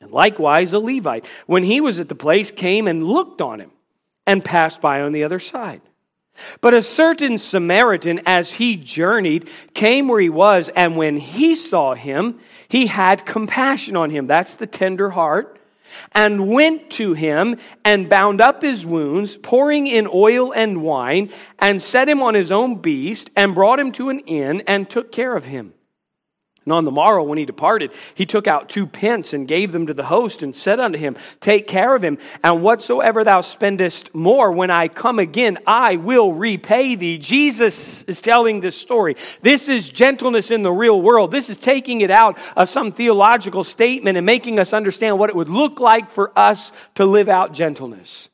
And 0.00 0.10
likewise, 0.10 0.72
a 0.72 0.78
Levite, 0.78 1.26
when 1.46 1.62
he 1.62 1.80
was 1.80 1.98
at 1.98 2.08
the 2.08 2.14
place, 2.14 2.50
came 2.50 2.88
and 2.88 3.04
looked 3.04 3.42
on 3.42 3.60
him 3.60 3.70
and 4.26 4.44
passed 4.44 4.80
by 4.80 5.02
on 5.02 5.12
the 5.12 5.24
other 5.24 5.40
side. 5.40 5.82
But 6.62 6.72
a 6.72 6.82
certain 6.82 7.36
Samaritan, 7.36 8.22
as 8.24 8.52
he 8.52 8.76
journeyed, 8.76 9.48
came 9.74 10.08
where 10.08 10.20
he 10.20 10.30
was, 10.30 10.70
and 10.70 10.96
when 10.96 11.18
he 11.18 11.54
saw 11.54 11.94
him, 11.94 12.38
he 12.68 12.86
had 12.86 13.26
compassion 13.26 13.96
on 13.96 14.08
him. 14.08 14.26
That's 14.26 14.54
the 14.54 14.66
tender 14.66 15.10
heart 15.10 15.59
and 16.12 16.48
went 16.48 16.90
to 16.90 17.14
him 17.14 17.56
and 17.84 18.08
bound 18.08 18.40
up 18.40 18.62
his 18.62 18.86
wounds, 18.86 19.36
pouring 19.36 19.86
in 19.86 20.08
oil 20.12 20.52
and 20.52 20.82
wine, 20.82 21.30
and 21.58 21.82
set 21.82 22.08
him 22.08 22.22
on 22.22 22.34
his 22.34 22.52
own 22.52 22.76
beast, 22.76 23.30
and 23.36 23.54
brought 23.54 23.80
him 23.80 23.92
to 23.92 24.08
an 24.08 24.20
inn, 24.20 24.62
and 24.66 24.88
took 24.88 25.12
care 25.12 25.34
of 25.34 25.46
him. 25.46 25.74
And 26.64 26.74
on 26.74 26.84
the 26.84 26.90
morrow, 26.90 27.24
when 27.24 27.38
he 27.38 27.46
departed, 27.46 27.90
he 28.14 28.26
took 28.26 28.46
out 28.46 28.68
two 28.68 28.86
pence 28.86 29.32
and 29.32 29.48
gave 29.48 29.72
them 29.72 29.86
to 29.86 29.94
the 29.94 30.04
host 30.04 30.42
and 30.42 30.54
said 30.54 30.78
unto 30.78 30.98
him, 30.98 31.16
Take 31.40 31.66
care 31.66 31.94
of 31.94 32.04
him, 32.04 32.18
and 32.44 32.62
whatsoever 32.62 33.24
thou 33.24 33.40
spendest 33.40 34.14
more, 34.14 34.52
when 34.52 34.70
I 34.70 34.88
come 34.88 35.18
again, 35.18 35.56
I 35.66 35.96
will 35.96 36.34
repay 36.34 36.96
thee. 36.96 37.16
Jesus 37.16 38.02
is 38.02 38.20
telling 38.20 38.60
this 38.60 38.76
story. 38.76 39.16
This 39.40 39.68
is 39.68 39.88
gentleness 39.88 40.50
in 40.50 40.62
the 40.62 40.70
real 40.70 41.00
world. 41.00 41.30
This 41.30 41.48
is 41.48 41.56
taking 41.56 42.02
it 42.02 42.10
out 42.10 42.36
of 42.54 42.68
some 42.68 42.92
theological 42.92 43.64
statement 43.64 44.18
and 44.18 44.26
making 44.26 44.58
us 44.58 44.74
understand 44.74 45.18
what 45.18 45.30
it 45.30 45.36
would 45.36 45.48
look 45.48 45.80
like 45.80 46.10
for 46.10 46.30
us 46.38 46.72
to 46.96 47.06
live 47.06 47.30
out 47.30 47.54
gentleness. 47.54 48.28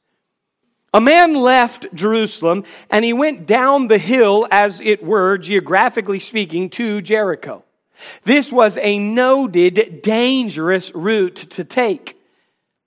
A 0.93 1.01
man 1.01 1.35
left 1.35 1.95
Jerusalem 1.95 2.65
and 2.91 3.05
he 3.05 3.13
went 3.13 3.47
down 3.47 3.87
the 3.87 3.99
hill, 3.99 4.49
as 4.51 4.81
it 4.81 5.05
were, 5.05 5.39
geographically 5.39 6.19
speaking, 6.19 6.71
to 6.71 7.01
Jericho. 7.03 7.63
This 8.25 8.53
was 8.53 8.77
a 8.79 8.99
noted 8.99 10.03
dangerous 10.03 10.95
route 10.95 11.37
to 11.51 11.65
take. 11.65 12.21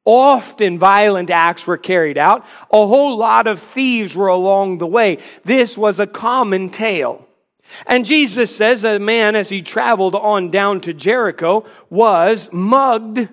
Often 0.05 0.79
violent 0.79 1.29
acts 1.29 1.67
were 1.67 1.77
carried 1.77 2.17
out. 2.17 2.45
A 2.71 2.87
whole 2.87 3.17
lot 3.17 3.47
of 3.47 3.59
thieves 3.59 4.15
were 4.15 4.27
along 4.27 4.77
the 4.77 4.87
way. 4.87 5.19
This 5.43 5.77
was 5.77 5.99
a 5.99 6.07
common 6.07 6.69
tale. 6.69 7.27
And 7.85 8.05
Jesus 8.05 8.55
says 8.55 8.83
a 8.83 8.97
man, 8.97 9.35
as 9.35 9.49
he 9.49 9.61
traveled 9.61 10.15
on 10.15 10.49
down 10.49 10.81
to 10.81 10.93
Jericho, 10.93 11.65
was 11.89 12.49
mugged, 12.51 13.29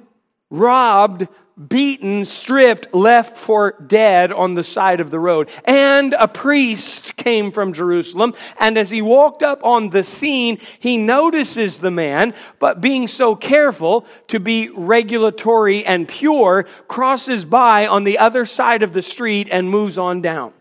robbed, 0.50 1.28
beaten, 1.56 2.24
stripped, 2.24 2.94
left 2.94 3.36
for 3.36 3.72
dead 3.86 4.30
on 4.30 4.54
the 4.54 4.64
side 4.64 5.00
of 5.00 5.10
the 5.10 5.18
road. 5.18 5.48
And 5.64 6.14
a 6.18 6.28
priest 6.28 7.16
came 7.16 7.50
from 7.50 7.72
Jerusalem, 7.72 8.34
and 8.60 8.76
as 8.76 8.90
he 8.90 9.00
walked 9.00 9.42
up 9.42 9.64
on 9.64 9.90
the 9.90 10.02
scene, 10.02 10.58
he 10.78 10.98
notices 10.98 11.78
the 11.78 11.90
man, 11.90 12.34
but 12.58 12.80
being 12.80 13.08
so 13.08 13.34
careful 13.34 14.06
to 14.28 14.38
be 14.38 14.68
regulatory 14.68 15.84
and 15.84 16.06
pure, 16.06 16.66
crosses 16.88 17.44
by 17.44 17.86
on 17.86 18.04
the 18.04 18.18
other 18.18 18.44
side 18.44 18.82
of 18.82 18.92
the 18.92 19.02
street 19.02 19.48
and 19.50 19.70
moves 19.70 19.96
on 19.96 20.20
down. 20.20 20.52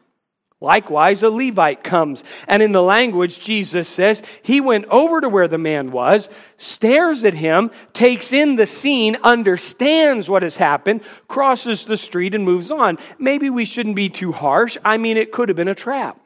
Likewise, 0.65 1.21
a 1.21 1.29
Levite 1.29 1.83
comes, 1.83 2.23
and 2.47 2.63
in 2.63 2.71
the 2.71 2.81
language, 2.81 3.39
Jesus 3.39 3.87
says, 3.87 4.23
he 4.41 4.59
went 4.59 4.85
over 4.85 5.21
to 5.21 5.29
where 5.29 5.47
the 5.47 5.59
man 5.59 5.91
was, 5.91 6.27
stares 6.57 7.23
at 7.23 7.35
him, 7.35 7.69
takes 7.93 8.33
in 8.33 8.55
the 8.55 8.65
scene, 8.65 9.15
understands 9.21 10.27
what 10.27 10.41
has 10.41 10.57
happened, 10.57 11.01
crosses 11.27 11.85
the 11.85 11.97
street, 11.97 12.33
and 12.33 12.43
moves 12.43 12.71
on. 12.71 12.97
Maybe 13.19 13.47
we 13.47 13.63
shouldn't 13.63 13.95
be 13.95 14.09
too 14.09 14.31
harsh. 14.31 14.75
I 14.83 14.97
mean, 14.97 15.17
it 15.17 15.31
could 15.31 15.49
have 15.49 15.55
been 15.55 15.67
a 15.67 15.75
trap. 15.75 16.19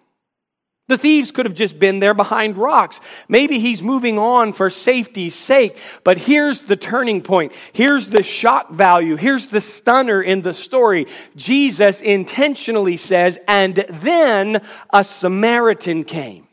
The 0.89 0.97
thieves 0.97 1.31
could 1.31 1.45
have 1.45 1.53
just 1.53 1.77
been 1.77 1.99
there 1.99 2.15
behind 2.15 2.57
rocks. 2.57 2.99
Maybe 3.27 3.59
he's 3.59 3.83
moving 3.83 4.17
on 4.17 4.53
for 4.53 4.71
safety's 4.71 5.35
sake. 5.35 5.77
But 6.03 6.17
here's 6.17 6.63
the 6.63 6.75
turning 6.75 7.21
point. 7.21 7.53
Here's 7.73 8.07
the 8.07 8.23
shock 8.23 8.71
value. 8.71 9.15
Here's 9.15 9.47
the 9.47 9.61
stunner 9.61 10.19
in 10.19 10.41
the 10.41 10.53
story. 10.53 11.05
Jesus 11.35 12.01
intentionally 12.01 12.97
says, 12.97 13.37
and 13.47 13.75
then 13.75 14.65
a 14.91 15.03
Samaritan 15.03 16.05
came. 16.05 16.47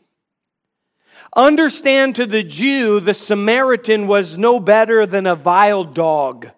Understand 1.35 2.15
to 2.17 2.27
the 2.27 2.43
Jew, 2.43 2.99
the 2.99 3.15
Samaritan 3.15 4.05
was 4.05 4.37
no 4.37 4.59
better 4.59 5.07
than 5.07 5.25
a 5.25 5.33
vile 5.33 5.83
dog. 5.83 6.51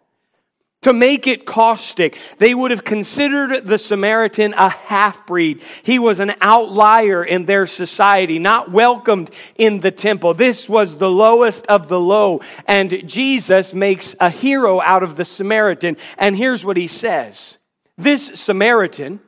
To 0.84 0.94
make 0.94 1.28
it 1.28 1.46
caustic, 1.46 2.18
they 2.38 2.56
would 2.56 2.72
have 2.72 2.86
considered 2.86 3.66
the 3.66 3.78
Samaritan 3.78 4.54
a 4.54 4.70
half 4.70 5.28
breed. 5.28 5.62
He 5.84 6.00
was 6.00 6.22
an 6.22 6.34
outlier 6.40 7.22
in 7.22 7.46
their 7.46 7.66
society, 7.66 8.40
not 8.40 8.72
welcomed 8.72 9.30
in 9.56 9.82
the 9.82 9.92
temple. 9.92 10.34
This 10.34 10.70
was 10.70 10.96
the 10.96 11.12
lowest 11.12 11.68
of 11.68 11.90
the 11.90 12.00
low. 12.00 12.40
And 12.66 13.04
Jesus 13.10 13.74
makes 13.74 14.16
a 14.22 14.30
hero 14.30 14.80
out 14.80 15.04
of 15.04 15.18
the 15.18 15.26
Samaritan. 15.26 15.98
And 16.18 16.38
here's 16.38 16.64
what 16.64 16.78
he 16.78 16.88
says 16.88 17.58
This 17.98 18.40
Samaritan, 18.40 19.20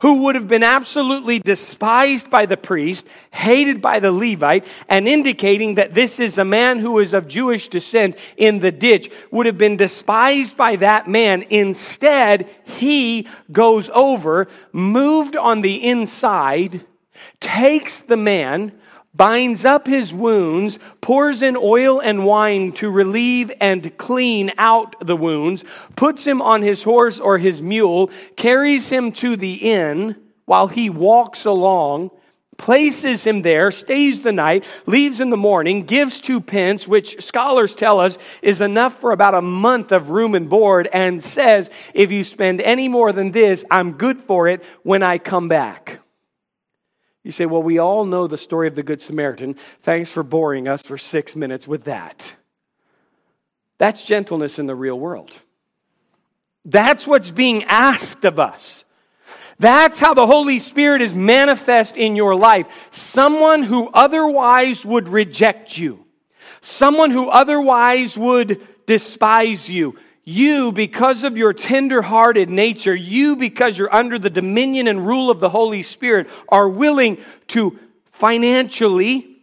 who 0.00 0.22
would 0.22 0.34
have 0.34 0.48
been 0.48 0.62
absolutely 0.62 1.38
despised 1.38 2.30
by 2.30 2.46
the 2.46 2.56
priest, 2.56 3.06
hated 3.32 3.80
by 3.80 3.98
the 3.98 4.12
Levite, 4.12 4.64
and 4.88 5.08
indicating 5.08 5.76
that 5.76 5.94
this 5.94 6.18
is 6.18 6.38
a 6.38 6.44
man 6.44 6.78
who 6.78 6.98
is 6.98 7.14
of 7.14 7.28
Jewish 7.28 7.68
descent 7.68 8.16
in 8.36 8.60
the 8.60 8.72
ditch, 8.72 9.10
would 9.30 9.46
have 9.46 9.58
been 9.58 9.76
despised 9.76 10.56
by 10.56 10.76
that 10.76 11.08
man. 11.08 11.42
Instead, 11.50 12.48
he 12.64 13.26
goes 13.50 13.90
over, 13.94 14.48
moved 14.72 15.36
on 15.36 15.60
the 15.60 15.86
inside, 15.86 16.84
takes 17.40 18.00
the 18.00 18.16
man, 18.16 18.72
binds 19.14 19.64
up 19.64 19.86
his 19.86 20.12
wounds, 20.12 20.78
pours 21.00 21.42
in 21.42 21.56
oil 21.56 22.00
and 22.00 22.24
wine 22.24 22.72
to 22.72 22.90
relieve 22.90 23.52
and 23.60 23.96
clean 23.98 24.50
out 24.58 24.96
the 25.04 25.16
wounds, 25.16 25.64
puts 25.96 26.26
him 26.26 26.40
on 26.40 26.62
his 26.62 26.82
horse 26.82 27.20
or 27.20 27.38
his 27.38 27.60
mule, 27.60 28.10
carries 28.36 28.88
him 28.88 29.12
to 29.12 29.36
the 29.36 29.54
inn 29.54 30.16
while 30.44 30.66
he 30.66 30.88
walks 30.90 31.44
along, 31.44 32.10
places 32.58 33.26
him 33.26 33.42
there, 33.42 33.70
stays 33.70 34.22
the 34.22 34.32
night, 34.32 34.64
leaves 34.86 35.20
in 35.20 35.30
the 35.30 35.36
morning, 35.36 35.84
gives 35.84 36.20
two 36.20 36.40
pence, 36.40 36.86
which 36.86 37.22
scholars 37.22 37.74
tell 37.74 38.00
us 38.00 38.18
is 38.40 38.60
enough 38.60 38.94
for 39.00 39.12
about 39.12 39.34
a 39.34 39.42
month 39.42 39.92
of 39.92 40.10
room 40.10 40.34
and 40.34 40.48
board, 40.48 40.88
and 40.92 41.22
says, 41.22 41.68
if 41.92 42.12
you 42.12 42.22
spend 42.22 42.60
any 42.60 42.88
more 42.88 43.12
than 43.12 43.32
this, 43.32 43.64
I'm 43.70 43.92
good 43.92 44.20
for 44.20 44.48
it 44.48 44.62
when 44.82 45.02
I 45.02 45.18
come 45.18 45.48
back. 45.48 46.01
You 47.24 47.30
say, 47.30 47.46
well, 47.46 47.62
we 47.62 47.78
all 47.78 48.04
know 48.04 48.26
the 48.26 48.38
story 48.38 48.66
of 48.66 48.74
the 48.74 48.82
Good 48.82 49.00
Samaritan. 49.00 49.54
Thanks 49.82 50.10
for 50.10 50.22
boring 50.22 50.66
us 50.66 50.82
for 50.82 50.98
six 50.98 51.36
minutes 51.36 51.68
with 51.68 51.84
that. 51.84 52.34
That's 53.78 54.02
gentleness 54.04 54.58
in 54.58 54.66
the 54.66 54.74
real 54.74 54.98
world. 54.98 55.32
That's 56.64 57.06
what's 57.06 57.30
being 57.30 57.64
asked 57.64 58.24
of 58.24 58.38
us. 58.38 58.84
That's 59.58 59.98
how 59.98 60.14
the 60.14 60.26
Holy 60.26 60.58
Spirit 60.58 61.02
is 61.02 61.14
manifest 61.14 61.96
in 61.96 62.16
your 62.16 62.34
life. 62.34 62.88
Someone 62.90 63.62
who 63.62 63.88
otherwise 63.92 64.84
would 64.84 65.08
reject 65.08 65.78
you, 65.78 66.04
someone 66.60 67.10
who 67.10 67.28
otherwise 67.28 68.18
would 68.18 68.60
despise 68.86 69.70
you, 69.70 69.96
you, 70.24 70.72
because 70.72 71.24
of 71.24 71.36
your 71.36 71.52
tender-hearted 71.52 72.48
nature, 72.48 72.94
you, 72.94 73.36
because 73.36 73.78
you're 73.78 73.94
under 73.94 74.18
the 74.18 74.30
dominion 74.30 74.86
and 74.86 75.06
rule 75.06 75.30
of 75.30 75.40
the 75.40 75.48
Holy 75.48 75.82
Spirit, 75.82 76.28
are 76.48 76.68
willing 76.68 77.18
to 77.48 77.78
financially, 78.12 79.38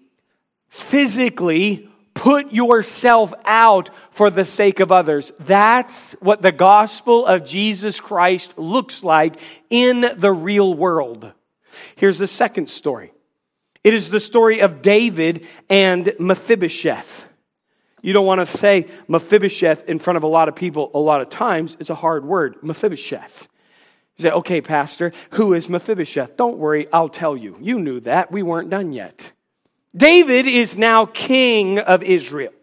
physically 0.70 1.90
put 2.14 2.52
yourself 2.52 3.34
out 3.46 3.90
for 4.12 4.30
the 4.30 4.44
sake 4.44 4.82
of 4.82 4.92
others. 4.92 5.32
That's 5.40 6.14
what 6.20 6.42
the 6.42 6.52
gospel 6.52 7.26
of 7.26 7.46
Jesus 7.46 8.02
Christ 8.02 8.58
looks 8.58 9.04
like 9.04 9.40
in 9.70 10.06
the 10.18 10.32
real 10.32 10.74
world. 10.74 11.32
Here's 11.96 12.18
the 12.18 12.28
second 12.28 12.70
story. 12.70 13.14
It 13.86 13.94
is 13.94 14.10
the 14.10 14.20
story 14.20 14.60
of 14.60 14.82
David 14.82 15.48
and 15.70 16.14
Mephibosheth. 16.20 17.26
You 18.02 18.14
don't 18.14 18.26
want 18.26 18.40
to 18.40 18.58
say 18.58 18.88
Mephibosheth 19.08 19.88
in 19.90 20.00
front 20.00 20.18
of 20.18 20.24
a 20.24 20.28
lot 20.28 20.48
of 20.48 20.56
people 20.56 20.92
a 20.94 21.00
lot 21.00 21.22
of 21.22 21.30
times. 21.30 21.76
It's 21.80 21.90
a 21.90 21.96
hard 21.96 22.26
word, 22.26 22.58
Mephibosheth. 22.62 23.48
You 24.18 24.24
say, 24.24 24.32
okay, 24.32 24.62
Pastor, 24.62 25.12
who 25.32 25.54
is 25.54 25.70
Mephibosheth? 25.70 26.36
Don't 26.36 26.58
worry, 26.58 26.88
I'll 26.92 27.10
tell 27.10 27.38
you. 27.38 27.58
You 27.62 27.80
knew 27.80 28.00
that. 28.02 28.32
We 28.32 28.44
weren't 28.44 28.70
done 28.70 28.92
yet. 28.92 29.32
David 29.96 30.46
is 30.46 30.78
now 30.78 31.06
king 31.06 31.80
of 31.80 32.04
Israel. 32.04 32.54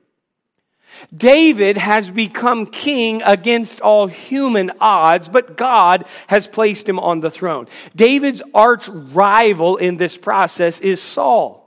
David 1.15 1.77
has 1.77 2.09
become 2.09 2.67
king 2.67 3.23
against 3.23 3.81
all 3.81 4.07
human 4.07 4.71
odds, 4.81 5.29
but 5.29 5.57
God 5.57 6.07
has 6.29 6.47
placed 6.47 6.89
him 6.89 6.99
on 6.99 7.21
the 7.21 7.31
throne. 7.31 7.69
David's 7.95 8.43
arch 8.55 8.89
rival 8.89 9.77
in 9.77 9.97
this 9.97 10.17
process 10.17 10.81
is 10.81 11.03
Saul 11.03 11.66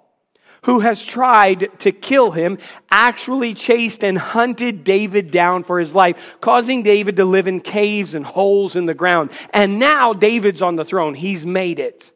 who 0.64 0.80
has 0.80 1.04
tried 1.04 1.70
to 1.80 1.92
kill 1.92 2.32
him, 2.32 2.58
actually 2.92 3.54
chased 3.54 4.04
and 4.04 4.18
hunted 4.18 4.84
David 4.84 5.32
down 5.32 5.64
for 5.64 5.80
his 5.80 5.96
life, 5.96 6.38
causing 6.42 6.84
David 6.84 7.18
to 7.18 7.26
live 7.26 7.48
in 7.48 7.62
caves 7.62 8.16
and 8.16 8.26
holes 8.26 8.76
in 8.76 8.86
the 8.86 8.94
ground. 8.94 9.32
And 9.54 9.80
now 9.80 10.14
David's 10.14 10.62
on 10.62 10.76
the 10.76 10.86
throne. 10.86 11.14
He's 11.14 11.46
made 11.46 11.80
it. 11.80 12.12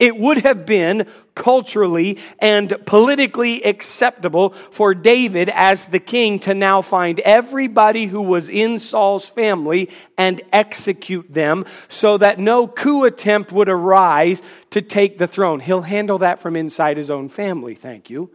It 0.00 0.16
would 0.18 0.38
have 0.38 0.66
been 0.66 1.06
culturally 1.36 2.18
and 2.40 2.76
politically 2.84 3.62
acceptable 3.62 4.50
for 4.50 4.92
David 4.92 5.48
as 5.48 5.86
the 5.86 6.00
king 6.00 6.40
to 6.40 6.54
now 6.54 6.82
find 6.82 7.20
everybody 7.20 8.06
who 8.06 8.20
was 8.20 8.48
in 8.48 8.80
Saul's 8.80 9.28
family 9.28 9.88
and 10.18 10.42
execute 10.52 11.32
them 11.32 11.64
so 11.86 12.18
that 12.18 12.40
no 12.40 12.66
coup 12.66 13.04
attempt 13.04 13.52
would 13.52 13.68
arise 13.68 14.42
to 14.70 14.82
take 14.82 15.18
the 15.18 15.28
throne. 15.28 15.60
He'll 15.60 15.82
handle 15.82 16.18
that 16.18 16.40
from 16.40 16.56
inside 16.56 16.96
his 16.96 17.10
own 17.10 17.28
family, 17.28 17.76
thank 17.76 18.10
you. 18.10 18.34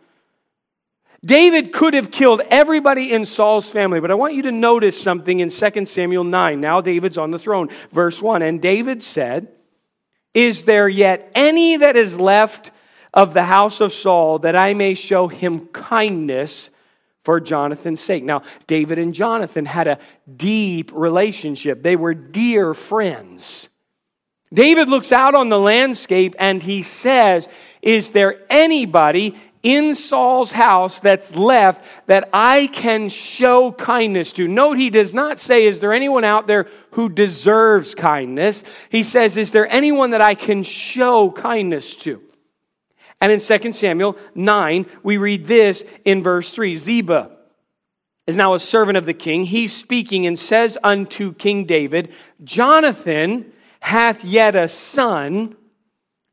David 1.25 1.73
could 1.73 1.93
have 1.93 2.11
killed 2.11 2.39
everybody 2.49 3.11
in 3.11 3.25
Saul's 3.25 3.67
family, 3.67 3.99
but 3.99 4.11
I 4.11 4.13
want 4.13 4.35
you 4.35 4.43
to 4.43 4.53
notice 4.53 4.99
something 4.99 5.41
in 5.41 5.49
2 5.49 5.85
Samuel 5.85 6.23
9. 6.23 6.61
Now 6.61 6.79
David's 6.79 7.17
on 7.17 7.31
the 7.31 7.39
throne. 7.39 7.67
Verse 7.91 8.21
1 8.21 8.41
And 8.41 8.61
David 8.61 9.03
said, 9.03 9.49
is 10.33 10.63
there 10.63 10.87
yet 10.87 11.31
any 11.35 11.77
that 11.77 11.95
is 11.95 12.19
left 12.19 12.71
of 13.13 13.33
the 13.33 13.43
house 13.43 13.81
of 13.81 13.93
Saul 13.93 14.39
that 14.39 14.55
I 14.55 14.73
may 14.73 14.93
show 14.93 15.27
him 15.27 15.67
kindness 15.67 16.69
for 17.23 17.39
Jonathan's 17.39 18.01
sake? 18.01 18.23
Now, 18.23 18.43
David 18.67 18.99
and 18.99 19.13
Jonathan 19.13 19.65
had 19.65 19.87
a 19.87 19.99
deep 20.33 20.91
relationship, 20.93 21.81
they 21.81 21.95
were 21.95 22.13
dear 22.13 22.73
friends. 22.73 23.69
David 24.51 24.89
looks 24.89 25.11
out 25.11 25.35
on 25.35 25.49
the 25.49 25.59
landscape 25.59 26.35
and 26.39 26.63
he 26.63 26.81
says, 26.81 27.47
Is 27.83 28.09
there 28.11 28.41
anybody 28.49 29.35
in 29.61 29.95
Saul's 29.95 30.51
house 30.51 30.99
that's 30.99 31.35
left 31.35 31.83
that 32.07 32.29
I 32.31 32.67
can 32.67 33.09
show 33.09 33.71
kindness 33.71 34.33
to. 34.33 34.47
Note 34.47 34.77
he 34.77 34.89
does 34.89 35.13
not 35.13 35.39
say, 35.39 35.65
Is 35.65 35.79
there 35.79 35.93
anyone 35.93 36.23
out 36.23 36.47
there 36.47 36.67
who 36.91 37.09
deserves 37.09 37.95
kindness? 37.95 38.63
He 38.89 39.03
says, 39.03 39.37
Is 39.37 39.51
there 39.51 39.67
anyone 39.67 40.11
that 40.11 40.21
I 40.21 40.35
can 40.35 40.63
show 40.63 41.31
kindness 41.31 41.95
to? 41.97 42.21
And 43.21 43.31
in 43.31 43.39
2 43.41 43.73
Samuel 43.73 44.17
9, 44.33 44.85
we 45.03 45.17
read 45.17 45.45
this 45.45 45.83
in 46.05 46.23
verse 46.23 46.51
3 46.51 46.75
Ziba 46.75 47.31
is 48.27 48.37
now 48.37 48.53
a 48.53 48.59
servant 48.59 48.95
of 48.95 49.07
the 49.07 49.13
king. 49.13 49.43
He's 49.43 49.75
speaking 49.75 50.27
and 50.27 50.37
says 50.37 50.77
unto 50.83 51.33
King 51.33 51.65
David, 51.65 52.13
Jonathan 52.43 53.51
hath 53.79 54.23
yet 54.23 54.55
a 54.55 54.67
son. 54.67 55.55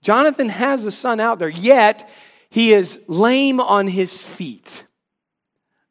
Jonathan 0.03 0.51
has 0.51 0.85
a 0.85 0.91
son 0.91 1.21
out 1.21 1.39
there, 1.39 1.49
yet 1.49 2.09
he 2.57 2.73
is 2.73 2.99
lame 3.07 3.61
on 3.61 3.87
his 3.87 4.23
feet. 4.23 4.87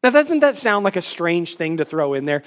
Now, 0.02 0.10
doesn't 0.10 0.40
that 0.40 0.56
sound 0.56 0.84
like 0.84 0.96
a 0.96 1.02
strange 1.04 1.58
thing 1.58 1.78
to 1.78 1.86
throw 1.86 2.16
in 2.16 2.26
there? 2.26 2.42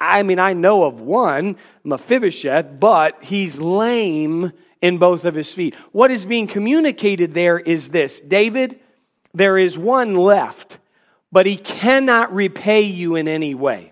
I 0.00 0.24
mean, 0.24 0.40
I 0.40 0.54
know 0.54 0.82
of 0.82 1.00
one, 1.00 1.56
Mephibosheth, 1.84 2.80
but 2.80 3.22
he's 3.22 3.60
lame 3.60 4.50
in 4.82 4.98
both 4.98 5.24
of 5.24 5.36
his 5.36 5.52
feet. 5.52 5.76
What 5.92 6.10
is 6.10 6.24
being 6.26 6.48
communicated 6.48 7.32
there 7.32 7.60
is 7.60 7.90
this 7.90 8.20
David, 8.20 8.80
there 9.34 9.56
is 9.56 9.78
one 9.78 10.16
left, 10.16 10.78
but 11.30 11.46
he 11.46 11.56
cannot 11.56 12.34
repay 12.34 12.80
you 12.80 13.14
in 13.14 13.28
any 13.28 13.54
way. 13.54 13.89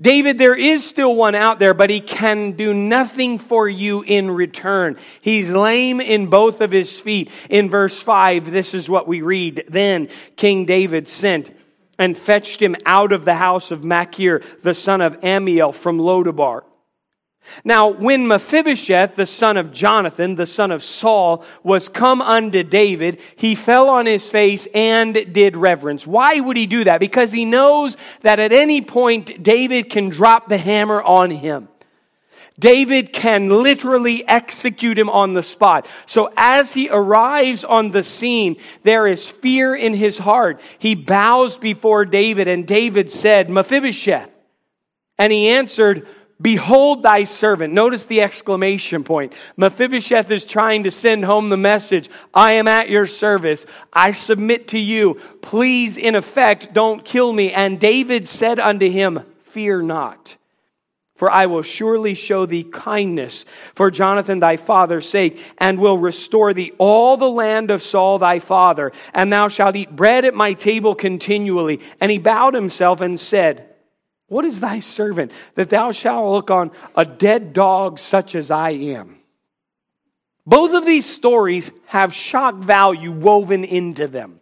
David, 0.00 0.38
there 0.38 0.54
is 0.54 0.84
still 0.84 1.14
one 1.14 1.34
out 1.34 1.58
there, 1.58 1.74
but 1.74 1.90
he 1.90 2.00
can 2.00 2.52
do 2.52 2.74
nothing 2.74 3.38
for 3.38 3.68
you 3.68 4.02
in 4.02 4.30
return. 4.30 4.96
He's 5.20 5.50
lame 5.50 6.00
in 6.00 6.28
both 6.28 6.60
of 6.60 6.70
his 6.70 6.98
feet. 6.98 7.30
In 7.48 7.70
verse 7.70 8.00
5, 8.00 8.50
this 8.50 8.74
is 8.74 8.88
what 8.88 9.06
we 9.06 9.22
read. 9.22 9.64
Then 9.68 10.08
King 10.36 10.64
David 10.64 11.08
sent 11.08 11.50
and 11.98 12.16
fetched 12.16 12.60
him 12.60 12.74
out 12.86 13.12
of 13.12 13.24
the 13.24 13.34
house 13.34 13.70
of 13.70 13.84
Machir, 13.84 14.42
the 14.62 14.74
son 14.74 15.00
of 15.00 15.20
Ammiel, 15.20 15.74
from 15.74 15.98
Lodabar. 15.98 16.62
Now, 17.64 17.88
when 17.88 18.26
Mephibosheth, 18.26 19.16
the 19.16 19.26
son 19.26 19.56
of 19.56 19.72
Jonathan, 19.72 20.36
the 20.36 20.46
son 20.46 20.70
of 20.70 20.82
Saul, 20.82 21.44
was 21.62 21.88
come 21.88 22.22
unto 22.22 22.62
David, 22.62 23.20
he 23.36 23.54
fell 23.54 23.88
on 23.88 24.06
his 24.06 24.30
face 24.30 24.66
and 24.74 25.32
did 25.32 25.56
reverence. 25.56 26.06
Why 26.06 26.40
would 26.40 26.56
he 26.56 26.66
do 26.66 26.84
that? 26.84 27.00
Because 27.00 27.32
he 27.32 27.44
knows 27.44 27.96
that 28.20 28.38
at 28.38 28.52
any 28.52 28.80
point 28.80 29.42
David 29.42 29.90
can 29.90 30.08
drop 30.08 30.48
the 30.48 30.58
hammer 30.58 31.02
on 31.02 31.30
him. 31.30 31.68
David 32.58 33.12
can 33.12 33.48
literally 33.48 34.26
execute 34.28 34.98
him 34.98 35.10
on 35.10 35.34
the 35.34 35.42
spot. 35.42 35.88
So 36.06 36.32
as 36.36 36.74
he 36.74 36.88
arrives 36.90 37.64
on 37.64 37.90
the 37.90 38.04
scene, 38.04 38.56
there 38.82 39.06
is 39.06 39.28
fear 39.28 39.74
in 39.74 39.94
his 39.94 40.18
heart. 40.18 40.60
He 40.78 40.94
bows 40.94 41.56
before 41.56 42.04
David, 42.04 42.48
and 42.48 42.66
David 42.66 43.10
said, 43.10 43.50
Mephibosheth. 43.50 44.30
And 45.18 45.32
he 45.32 45.48
answered, 45.48 46.06
Behold 46.42 47.04
thy 47.04 47.22
servant. 47.22 47.72
Notice 47.72 48.04
the 48.04 48.20
exclamation 48.20 49.04
point. 49.04 49.32
Mephibosheth 49.56 50.30
is 50.30 50.44
trying 50.44 50.82
to 50.82 50.90
send 50.90 51.24
home 51.24 51.48
the 51.48 51.56
message 51.56 52.10
I 52.34 52.54
am 52.54 52.66
at 52.66 52.90
your 52.90 53.06
service. 53.06 53.64
I 53.92 54.10
submit 54.10 54.68
to 54.68 54.78
you. 54.78 55.14
Please, 55.40 55.96
in 55.96 56.16
effect, 56.16 56.74
don't 56.74 57.04
kill 57.04 57.32
me. 57.32 57.52
And 57.52 57.78
David 57.78 58.26
said 58.26 58.58
unto 58.58 58.90
him, 58.90 59.20
Fear 59.42 59.82
not. 59.82 60.36
For 61.14 61.30
I 61.30 61.46
will 61.46 61.62
surely 61.62 62.14
show 62.14 62.46
thee 62.46 62.64
kindness 62.64 63.44
for 63.74 63.92
Jonathan 63.92 64.40
thy 64.40 64.56
father's 64.56 65.08
sake, 65.08 65.40
and 65.58 65.78
will 65.78 65.96
restore 65.96 66.52
thee 66.52 66.72
all 66.78 67.16
the 67.16 67.30
land 67.30 67.70
of 67.70 67.82
Saul 67.82 68.18
thy 68.18 68.40
father, 68.40 68.90
and 69.14 69.32
thou 69.32 69.46
shalt 69.46 69.76
eat 69.76 69.94
bread 69.94 70.24
at 70.24 70.34
my 70.34 70.54
table 70.54 70.96
continually. 70.96 71.78
And 72.00 72.10
he 72.10 72.18
bowed 72.18 72.54
himself 72.54 73.00
and 73.00 73.20
said, 73.20 73.71
what 74.32 74.44
is 74.44 74.60
thy 74.60 74.80
servant 74.80 75.30
that 75.54 75.68
thou 75.68 75.92
shalt 75.92 76.32
look 76.32 76.50
on 76.50 76.70
a 76.96 77.04
dead 77.04 77.52
dog 77.52 77.98
such 77.98 78.34
as 78.34 78.50
I 78.50 78.70
am? 78.70 79.18
Both 80.46 80.72
of 80.72 80.86
these 80.86 81.06
stories 81.06 81.70
have 81.86 82.14
shock 82.14 82.56
value 82.56 83.12
woven 83.12 83.62
into 83.62 84.08
them. 84.08 84.40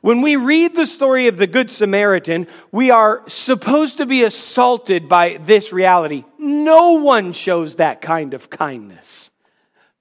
When 0.00 0.20
we 0.20 0.36
read 0.36 0.74
the 0.74 0.86
story 0.86 1.26
of 1.28 1.36
the 1.36 1.46
Good 1.46 1.70
Samaritan, 1.70 2.48
we 2.72 2.90
are 2.90 3.22
supposed 3.28 3.98
to 3.98 4.06
be 4.06 4.24
assaulted 4.24 5.08
by 5.08 5.38
this 5.40 5.72
reality. 5.72 6.24
No 6.38 6.92
one 6.92 7.32
shows 7.32 7.76
that 7.76 8.00
kind 8.00 8.34
of 8.34 8.50
kindness. 8.50 9.30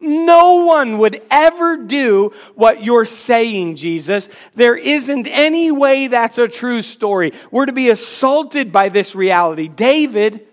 No 0.06 0.66
one 0.66 1.00
would 1.00 1.22
ever 1.32 1.78
do 1.78 2.32
what 2.54 2.84
you're 2.84 3.06
saying, 3.06 3.76
Jesus. 3.76 4.30
There 4.54 4.76
isn't 4.76 5.28
any 5.28 5.72
way 5.72 6.08
that's 6.08 6.38
a 6.38 6.48
true 6.48 6.82
story. 6.84 7.34
We're 7.50 7.66
to 7.66 7.74
be 7.74 7.90
assaulted 7.90 8.72
by 8.72 8.90
this 8.90 9.16
reality. 9.16 9.68
David, 9.68 10.46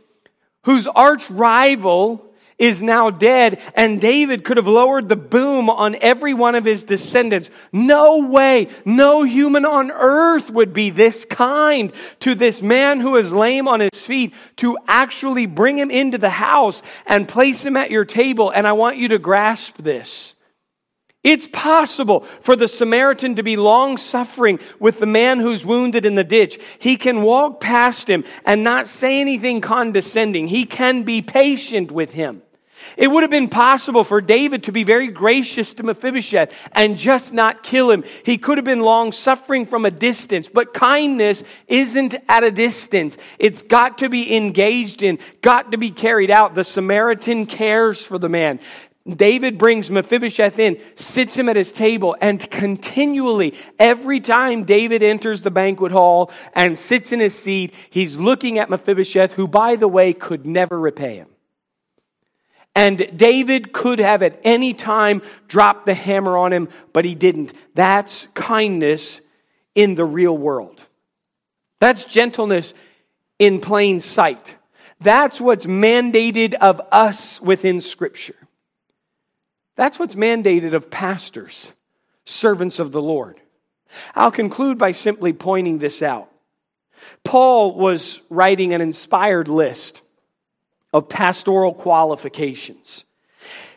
whose 0.65 0.87
arch 0.87 1.31
rival 1.31 2.32
is 2.63 2.81
now 2.81 3.11
dead, 3.11 3.61
and 3.75 4.01
David 4.01 4.45
could 4.45 4.57
have 4.57 4.69
lowered 4.69 5.09
the 5.09 5.17
boom 5.17 5.69
on 5.69 5.97
every 5.97 6.33
one 6.33 6.55
of 6.55 6.65
his 6.65 6.85
descendants. 6.85 7.51
No 7.73 8.19
way, 8.19 8.69
no 8.85 9.25
human 9.25 9.67
on 9.67 9.91
earth 9.91 10.49
would 10.49 10.73
be 10.73 10.89
this 10.89 11.25
kind 11.25 11.93
to 12.21 12.37
this 12.37 12.63
man 12.63 13.01
who 13.01 13.17
is 13.17 13.33
lame 13.33 13.67
on 13.67 13.81
his 13.81 13.91
feet 14.01 14.33
to 14.59 14.79
actually 14.87 15.47
bring 15.47 15.77
him 15.77 15.91
into 15.91 16.19
the 16.19 16.31
house 16.31 16.83
and 17.05 17.27
place 17.27 17.67
him 17.67 17.77
at 17.77 17.91
your 17.91 18.05
table. 18.05 18.51
And 18.51 18.65
I 18.65 18.73
want 18.73 18.97
you 18.97 19.09
to 19.09 19.19
grasp 19.19 19.79
this. 19.79 20.37
It's 21.25 21.49
possible 21.49 22.21
for 22.43 22.55
the 22.55 22.69
Samaritan 22.69 23.35
to 23.37 23.43
be 23.43 23.57
long 23.57 23.97
suffering 23.97 24.61
with 24.79 25.01
the 25.01 25.07
man 25.07 25.41
who's 25.41 25.67
wounded 25.67 26.07
in 26.07 26.15
the 26.15 26.23
ditch. 26.23 26.61
He 26.79 26.97
can 26.97 27.23
walk 27.23 27.61
past 27.61 28.09
him 28.09 28.23
and 28.45 28.63
not 28.63 28.87
say 28.87 29.21
anything 29.21 29.61
condescending. 29.61 30.47
He 30.47 30.65
can 30.65 31.03
be 31.03 31.23
patient 31.23 31.91
with 31.91 32.13
him. 32.13 32.43
It 32.97 33.09
would 33.09 33.23
have 33.23 33.31
been 33.31 33.49
possible 33.49 34.05
for 34.05 34.21
David 34.21 34.65
to 34.65 34.73
be 34.73 34.85
very 34.85 35.09
gracious 35.09 35.75
to 35.75 35.83
Mephibosheth 35.83 36.53
and 36.73 36.99
just 36.99 37.33
not 37.33 37.63
kill 37.63 37.91
him. 37.91 38.05
He 38.25 38.39
could 38.39 38.59
have 38.59 38.65
been 38.65 38.81
long 38.81 39.13
suffering 39.13 39.67
from 39.67 39.85
a 39.85 39.91
distance, 39.91 40.49
but 40.49 40.75
kindness 40.75 41.45
isn't 41.69 42.15
at 42.29 42.45
a 42.45 42.51
distance. 42.51 43.17
It's 43.39 43.63
got 43.63 43.99
to 43.99 44.09
be 44.09 44.37
engaged 44.37 45.03
in, 45.03 45.19
got 45.41 45.73
to 45.73 45.79
be 45.79 45.91
carried 45.91 46.31
out. 46.31 46.55
The 46.55 46.65
Samaritan 46.65 47.47
cares 47.47 48.01
for 48.01 48.19
the 48.19 48.29
man. 48.29 48.61
David 49.09 49.59
brings 49.59 49.91
Mephibosheth 49.91 50.61
in, 50.61 50.81
sits 50.95 51.37
him 51.37 51.49
at 51.49 51.57
his 51.57 51.73
table, 51.73 52.17
and 52.21 52.49
continually, 52.51 53.55
every 53.77 54.21
time 54.21 54.63
David 54.63 55.03
enters 55.03 55.43
the 55.43 55.51
banquet 55.51 55.91
hall 55.91 56.31
and 56.53 56.79
sits 56.79 57.11
in 57.11 57.19
his 57.19 57.35
seat, 57.35 57.75
he's 57.91 58.17
looking 58.17 58.61
at 58.61 58.71
Mephibosheth, 58.71 59.33
who, 59.33 59.49
by 59.49 59.75
the 59.75 59.89
way, 59.89 60.13
could 60.13 60.47
never 60.47 60.79
repay 60.79 61.17
him. 61.17 61.32
And 62.75 63.17
David 63.17 63.73
could 63.73 63.99
have 63.99 64.23
at 64.23 64.41
any 64.45 64.73
time 64.73 65.23
dropped 65.47 65.87
the 65.87 65.95
hammer 65.95 66.37
on 66.37 66.53
him, 66.53 66.69
but 66.93 67.05
he 67.05 67.15
didn't. 67.15 67.53
That's 67.75 68.29
kindness 68.35 69.21
in 69.75 69.95
the 69.95 70.05
real 70.05 70.37
world. 70.37 70.85
That's 71.81 72.05
gentleness 72.05 72.73
in 73.39 73.61
plain 73.61 74.01
sight. 74.01 74.57
That's 75.01 75.41
what's 75.41 75.67
mandated 75.67 76.55
of 76.55 76.81
us 76.93 77.41
within 77.41 77.81
Scripture. 77.81 78.37
That's 79.77 79.99
what's 79.99 80.15
mandated 80.15 80.75
of 80.75 80.91
pastors, 80.91 81.73
servants 82.25 82.79
of 82.79 82.93
the 82.93 83.03
Lord. 83.03 83.41
I'll 84.15 84.31
conclude 84.31 84.79
by 84.79 84.93
simply 84.93 85.33
pointing 85.33 85.79
this 85.79 86.03
out. 86.03 86.31
Paul 87.25 87.75
was 87.75 88.23
writing 88.31 88.73
an 88.73 88.81
inspired 88.81 89.49
list 89.49 90.03
of 90.93 91.09
pastoral 91.09 91.73
qualifications. 91.75 93.05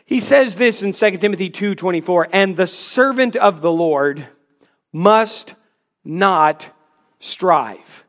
He 0.04 0.20
says 0.20 0.54
this 0.56 0.82
in 0.82 0.92
2 0.92 1.20
Timothy 1.20 1.50
2:24, 1.50 2.28
"And 2.32 2.56
the 2.56 2.66
servant 2.66 3.34
of 3.36 3.60
the 3.60 3.72
Lord 3.72 4.28
must 4.92 5.54
not 6.04 6.66
strive, 7.18 8.04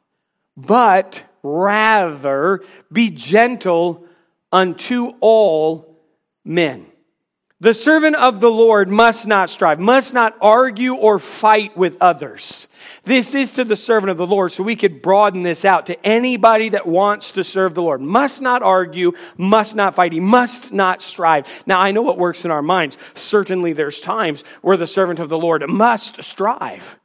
but 0.56 1.24
rather 1.42 2.62
be 2.92 3.10
gentle 3.10 4.06
unto 4.52 5.14
all 5.20 5.98
men." 6.46 6.86
The 7.60 7.74
servant 7.74 8.16
of 8.16 8.40
the 8.40 8.52
Lord 8.52 8.88
must 8.88 9.26
not 9.26 9.50
strive, 9.50 9.80
must 9.80 10.14
not 10.14 10.36
argue 10.40 10.94
or 10.94 11.18
fight 11.18 11.76
with 11.76 11.98
others. 12.00 12.68
This 13.04 13.34
is 13.34 13.54
to 13.54 13.64
the 13.64 13.76
servant 13.76 14.12
of 14.12 14.18
the 14.18 14.28
Lord, 14.28 14.52
so 14.52 14.62
we 14.62 14.76
could 14.76 15.02
broaden 15.02 15.42
this 15.42 15.66
out 15.66 15.88
to 15.88 16.06
anybody 16.06 16.70
that 16.70 16.86
wants 16.86 17.32
to 17.32 17.44
serve 17.44 17.74
the 17.74 17.82
Lord. 17.82 18.00
Must 18.00 18.44
not 18.44 18.62
argue, 18.62 19.14
must 19.38 19.76
not 19.76 19.96
fight, 19.96 20.14
he 20.14 20.20
must 20.20 20.72
not 20.72 21.02
strive. 21.02 21.48
Now, 21.66 21.80
I 21.80 21.90
know 21.90 22.04
what 22.04 22.20
works 22.20 22.46
in 22.46 22.52
our 22.52 22.62
minds. 22.62 22.96
Certainly, 23.16 23.74
there's 23.74 24.02
times 24.02 24.44
where 24.62 24.78
the 24.78 24.86
servant 24.86 25.18
of 25.18 25.30
the 25.30 25.40
Lord 25.40 25.68
must 25.68 26.24
strive. 26.24 27.00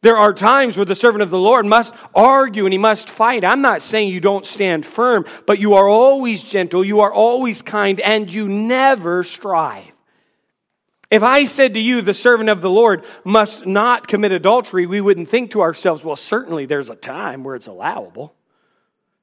There 0.00 0.16
are 0.16 0.32
times 0.32 0.76
where 0.76 0.86
the 0.86 0.94
servant 0.94 1.22
of 1.22 1.30
the 1.30 1.38
Lord 1.38 1.66
must 1.66 1.94
argue 2.14 2.66
and 2.66 2.72
he 2.72 2.78
must 2.78 3.10
fight. 3.10 3.44
I'm 3.44 3.62
not 3.62 3.82
saying 3.82 4.08
you 4.08 4.20
don't 4.20 4.46
stand 4.46 4.86
firm, 4.86 5.24
but 5.46 5.58
you 5.58 5.74
are 5.74 5.88
always 5.88 6.42
gentle, 6.42 6.84
you 6.84 7.00
are 7.00 7.12
always 7.12 7.62
kind, 7.62 8.00
and 8.00 8.32
you 8.32 8.48
never 8.48 9.24
strive. 9.24 9.92
If 11.10 11.22
I 11.22 11.46
said 11.46 11.74
to 11.74 11.80
you, 11.80 12.02
the 12.02 12.14
servant 12.14 12.50
of 12.50 12.60
the 12.60 12.70
Lord 12.70 13.04
must 13.24 13.66
not 13.66 14.06
commit 14.06 14.30
adultery, 14.30 14.86
we 14.86 15.00
wouldn't 15.00 15.30
think 15.30 15.52
to 15.52 15.62
ourselves, 15.62 16.04
well, 16.04 16.16
certainly 16.16 16.66
there's 16.66 16.90
a 16.90 16.96
time 16.96 17.44
where 17.44 17.54
it's 17.54 17.66
allowable. 17.66 18.34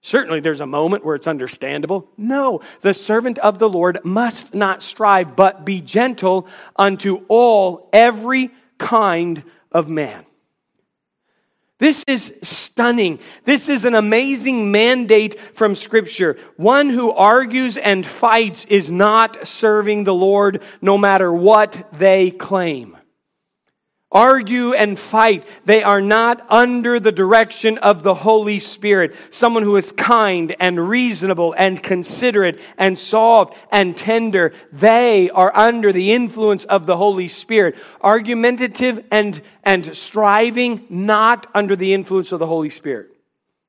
Certainly 0.02 0.42
there's 0.42 0.62
a 0.62 0.68
moment 0.68 1.06
where 1.06 1.16
it's 1.16 1.28
understandable. 1.28 2.10
No, 2.18 2.62
the 2.82 2.94
servant 2.94 3.38
of 3.40 3.60
the 3.60 3.70
Lord 3.70 4.00
must 4.04 4.54
not 4.54 4.84
strive, 4.84 5.36
but 5.36 5.64
be 5.64 5.80
gentle 5.80 6.48
unto 6.76 7.24
all, 7.28 7.90
every 7.94 8.52
kind 8.78 9.44
of 9.72 9.88
man. 9.88 10.26
This 11.78 12.06
is 12.08 12.34
stunning. 12.42 13.20
This 13.44 13.68
is 13.68 13.84
an 13.84 13.96
amazing 13.96 14.72
mandate 14.72 15.40
from 15.54 15.76
Scripture. 15.76 16.38
One 16.56 16.90
who 16.90 17.12
argues 17.12 17.76
and 17.76 18.06
fights 18.06 18.66
is 18.66 18.90
not 18.92 19.48
serving 19.48 20.06
the 20.06 20.14
Lord 20.14 20.64
no 20.82 20.98
matter 20.98 21.34
what 21.34 21.90
they 21.94 22.32
claim 22.32 22.98
argue 24.16 24.74
and 24.74 24.98
fight. 24.98 25.46
They 25.66 25.84
are 25.84 26.02
not 26.02 26.44
under 26.50 27.00
the 27.02 27.12
direction 27.12 27.78
of 27.80 28.02
the 28.02 28.16
Holy 28.16 28.60
Spirit. 28.60 29.14
Someone 29.30 29.64
who 29.64 29.76
is 29.76 29.92
kind 29.92 30.56
and 30.60 30.90
reasonable 30.90 31.54
and 31.58 31.84
considerate 31.84 32.62
and 32.78 32.98
soft 32.98 33.58
and 33.72 33.96
tender. 33.96 34.54
They 34.72 35.30
are 35.30 35.56
under 35.56 35.92
the 35.92 36.14
influence 36.14 36.64
of 36.64 36.86
the 36.86 36.96
Holy 36.96 37.28
Spirit. 37.28 37.76
Argumentative 38.02 39.04
and, 39.12 39.42
and 39.64 39.94
striving, 39.96 40.86
not 40.90 41.48
under 41.54 41.76
the 41.76 41.94
influence 41.94 42.32
of 42.32 42.40
the 42.40 42.48
Holy 42.48 42.70
Spirit. 42.70 43.10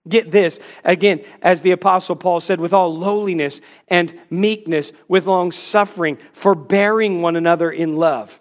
Get 0.08 0.30
this, 0.30 0.60
again, 0.84 1.24
as 1.42 1.62
the 1.62 1.72
Apostle 1.72 2.14
Paul 2.14 2.38
said, 2.38 2.60
with 2.60 2.72
all 2.72 2.96
lowliness 2.96 3.60
and 3.88 4.16
meekness, 4.30 4.92
with 5.08 5.26
long 5.26 5.50
suffering, 5.50 6.18
forbearing 6.32 7.22
one 7.22 7.34
another 7.34 7.72
in 7.72 7.96
love. 7.96 8.38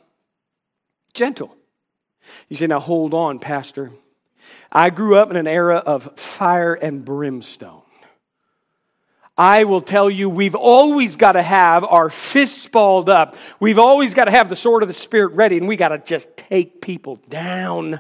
Gentle 1.16 1.56
you 2.50 2.56
say, 2.56 2.68
now 2.68 2.80
hold 2.80 3.14
on, 3.14 3.40
Pastor. 3.40 3.92
I 4.72 4.90
grew 4.90 5.18
up 5.18 5.30
in 5.32 5.38
an 5.38 5.48
era 5.48 5.78
of 5.78 6.20
fire 6.20 6.74
and 6.74 7.04
brimstone. 7.04 7.82
I 9.38 9.66
will 9.66 9.82
tell 9.82 10.10
you, 10.10 10.30
we've 10.30 10.56
always 10.56 11.18
got 11.18 11.34
to 11.34 11.42
have 11.42 11.84
our 11.84 12.10
fists 12.10 12.68
balled 12.68 13.10
up. 13.10 13.36
We've 13.60 13.80
always 13.80 14.14
got 14.14 14.26
to 14.26 14.32
have 14.32 14.48
the 14.48 14.56
sword 14.56 14.82
of 14.82 14.88
the 14.88 14.94
Spirit 14.94 15.34
ready, 15.34 15.58
and 15.58 15.68
we 15.68 15.76
got 15.76 15.90
to 15.90 15.98
just 15.98 16.38
take 16.38 16.80
people 16.80 17.18
down. 17.28 18.00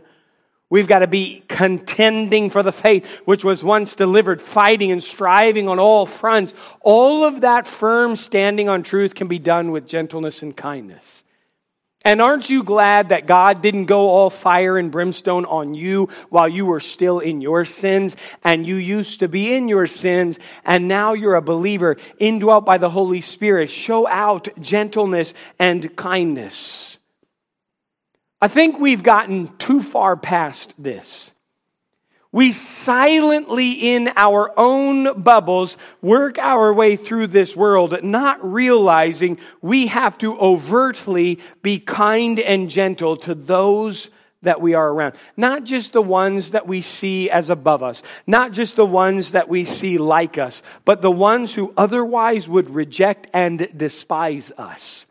We've 0.69 0.87
got 0.87 0.99
to 0.99 1.07
be 1.07 1.43
contending 1.49 2.49
for 2.49 2.63
the 2.63 2.71
faith 2.71 3.05
which 3.25 3.43
was 3.43 3.65
once 3.65 3.95
delivered, 3.95 4.41
fighting 4.41 4.91
and 4.91 5.03
striving 5.03 5.67
on 5.67 5.77
all 5.77 6.05
fronts. 6.05 6.53
All 6.81 7.25
of 7.25 7.41
that 7.41 7.67
firm 7.67 8.15
standing 8.15 8.69
on 8.69 8.81
truth 8.81 9.13
can 9.13 9.27
be 9.27 9.37
done 9.37 9.71
with 9.71 9.87
gentleness 9.87 10.41
and 10.41 10.55
kindness. 10.55 11.24
And 12.05 12.21
aren't 12.21 12.51
you 12.51 12.61
glad 12.61 13.09
that 13.09 13.25
God 13.25 13.63
didn't 13.63 13.85
go 13.85 14.09
all 14.09 14.29
fire 14.29 14.77
and 14.77 14.91
brimstone 14.91 15.43
on 15.43 15.73
you 15.73 16.07
while 16.29 16.47
you 16.47 16.63
were 16.67 16.79
still 16.79 17.17
in 17.19 17.41
your 17.41 17.65
sins 17.65 18.15
and 18.43 18.65
you 18.65 18.75
used 18.75 19.19
to 19.21 19.27
be 19.27 19.53
in 19.53 19.67
your 19.67 19.87
sins 19.87 20.37
and 20.63 20.87
now 20.87 21.13
you're 21.13 21.33
a 21.33 21.41
believer 21.41 21.97
indwelt 22.19 22.63
by 22.63 22.77
the 22.77 22.91
Holy 22.91 23.21
Spirit? 23.21 23.71
Show 23.71 24.07
out 24.07 24.47
gentleness 24.61 25.33
and 25.57 25.95
kindness. 25.95 26.99
I 28.39 28.49
think 28.49 28.79
we've 28.79 29.01
gotten 29.01 29.57
too 29.57 29.81
far 29.81 30.15
past 30.15 30.75
this. 30.77 31.31
We 32.35 32.51
silently, 32.51 33.95
in 33.95 34.11
our 34.17 34.51
own 34.59 35.21
bubbles, 35.21 35.77
work 36.01 36.37
our 36.37 36.73
way 36.73 36.97
through 36.97 37.27
this 37.27 37.55
world, 37.55 38.03
not 38.03 38.43
realizing 38.43 39.39
we 39.61 39.87
have 39.87 40.17
to 40.17 40.37
overtly 40.37 41.39
be 41.61 41.79
kind 41.79 42.37
and 42.41 42.69
gentle 42.69 43.15
to 43.15 43.35
those 43.35 44.09
that 44.41 44.59
we 44.59 44.73
are 44.73 44.89
around. 44.89 45.15
Not 45.37 45.63
just 45.63 45.93
the 45.93 46.01
ones 46.01 46.51
that 46.51 46.67
we 46.67 46.81
see 46.81 47.29
as 47.29 47.49
above 47.49 47.81
us, 47.81 48.03
not 48.27 48.51
just 48.51 48.75
the 48.75 48.85
ones 48.85 49.31
that 49.31 49.47
we 49.47 49.63
see 49.63 49.97
like 49.97 50.37
us, 50.37 50.61
but 50.83 51.01
the 51.01 51.09
ones 51.09 51.53
who 51.53 51.73
otherwise 51.77 52.49
would 52.49 52.69
reject 52.69 53.27
and 53.33 53.69
despise 53.77 54.51
us. 54.57 55.05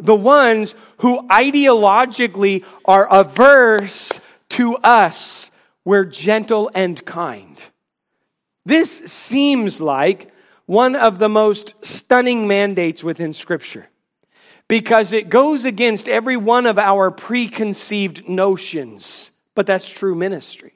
The 0.00 0.16
ones 0.16 0.74
who 0.98 1.24
ideologically 1.28 2.64
are 2.84 3.06
averse 3.14 4.10
to 4.48 4.74
us 4.78 5.52
we're 5.84 6.04
gentle 6.04 6.70
and 6.74 7.04
kind. 7.04 7.62
This 8.64 8.90
seems 8.90 9.80
like 9.80 10.32
one 10.66 10.96
of 10.96 11.18
the 11.18 11.28
most 11.28 11.74
stunning 11.84 12.48
mandates 12.48 13.04
within 13.04 13.34
Scripture 13.34 13.88
because 14.68 15.12
it 15.12 15.28
goes 15.28 15.64
against 15.64 16.08
every 16.08 16.36
one 16.36 16.66
of 16.66 16.78
our 16.78 17.10
preconceived 17.10 18.28
notions. 18.28 19.30
But 19.54 19.66
that's 19.66 19.88
true 19.88 20.14
ministry. 20.14 20.74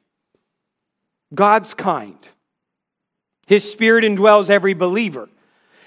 God's 1.35 1.75
kind. 1.75 2.17
His 3.47 3.71
Spirit 3.71 4.05
indwells 4.05 4.51
every 4.51 4.75
believer. 4.75 5.29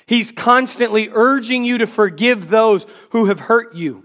He's 0.07 0.31
constantly 0.31 1.09
urging 1.11 1.63
you 1.63 1.77
to 1.77 1.87
forgive 1.87 2.49
those 2.49 2.85
who 3.11 3.25
have 3.25 3.41
hurt 3.41 3.75
you. 3.75 4.03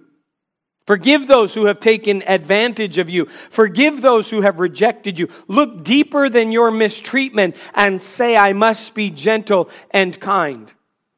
Forgive 0.86 1.26
those 1.26 1.52
who 1.52 1.66
have 1.66 1.80
taken 1.80 2.22
advantage 2.22 2.98
of 2.98 3.10
you. 3.10 3.26
Forgive 3.50 4.02
those 4.02 4.30
who 4.30 4.42
have 4.42 4.60
rejected 4.60 5.18
you. 5.18 5.28
Look 5.48 5.82
deeper 5.82 6.28
than 6.28 6.52
your 6.52 6.70
mistreatment 6.70 7.56
and 7.74 8.00
say, 8.00 8.36
I 8.36 8.52
must 8.52 8.94
be 8.94 9.10
gentle 9.10 9.68
and 9.90 10.18
kind. 10.20 10.72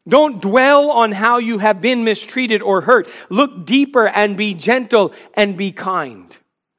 Don't 0.08 0.40
dwell 0.40 0.90
on 0.90 1.12
how 1.12 1.36
you 1.36 1.58
have 1.58 1.82
been 1.82 2.02
mistreated 2.02 2.62
or 2.62 2.80
hurt. 2.80 3.08
Look 3.28 3.66
deeper 3.66 4.08
and 4.08 4.38
be 4.38 4.54
gentle 4.54 5.12
and 5.34 5.54
be 5.54 5.70
kind. 5.70 6.34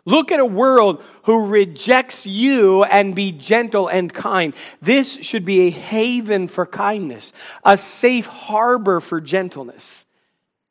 Look 0.06 0.32
at 0.32 0.40
a 0.40 0.46
world 0.46 1.04
who 1.24 1.46
rejects 1.46 2.26
you 2.26 2.84
and 2.86 3.14
be 3.14 3.32
gentle 3.32 3.88
and 3.88 4.12
kind. 4.12 4.56
This 4.82 5.14
should 5.18 5.46
be 5.46 5.68
a 5.68 5.70
haven 5.70 6.48
for 6.48 6.66
kindness, 6.66 7.32
a 7.64 7.78
safe 7.78 8.26
harbor 8.26 9.00
for 9.00 9.22
gentleness. 9.22 10.08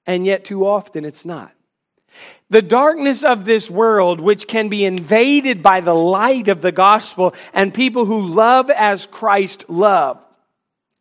And 0.05 0.27
yet, 0.27 0.45
too 0.45 0.67
often, 0.67 1.05
it's 1.05 1.25
not. 1.25 1.53
The 2.51 2.63
darkness 2.63 3.23
of 3.23 3.45
this 3.45 3.71
world, 3.71 4.21
which 4.21 4.49
can 4.49 4.69
be 4.69 4.85
invaded 4.85 5.63
by 5.63 5.81
the 5.81 5.95
light 5.95 6.49
of 6.49 6.63
the 6.63 6.73
gospel 6.73 7.35
and 7.53 7.75
people 7.75 8.07
who 8.07 8.27
love 8.27 8.71
as 8.71 9.07
Christ 9.07 9.69
loved 9.69 10.25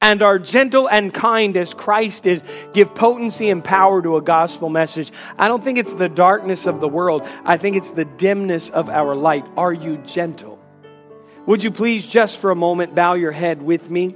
and 0.02 0.22
are 0.22 0.38
gentle 0.38 0.88
and 0.88 1.14
kind 1.14 1.58
as 1.58 1.74
Christ 1.74 2.28
is, 2.28 2.44
give 2.74 2.94
potency 2.94 3.50
and 3.50 3.64
power 3.64 4.02
to 4.02 4.18
a 4.18 4.22
gospel 4.22 4.70
message. 4.70 5.12
I 5.38 5.48
don't 5.48 5.64
think 5.64 5.80
it's 5.80 5.94
the 5.94 6.10
darkness 6.10 6.66
of 6.66 6.80
the 6.80 6.88
world. 6.88 7.28
I 7.44 7.58
think 7.58 7.78
it's 7.78 7.92
the 7.92 8.06
dimness 8.06 8.70
of 8.70 8.90
our 8.90 9.16
light. 9.16 9.46
Are 9.58 9.74
you 9.74 9.98
gentle? 9.98 10.60
Would 11.48 11.64
you 11.64 11.72
please, 11.72 12.06
just 12.06 12.40
for 12.40 12.52
a 12.52 12.56
moment, 12.56 12.94
bow 12.94 13.14
your 13.14 13.32
head 13.32 13.62
with 13.62 13.90
me? 13.90 14.16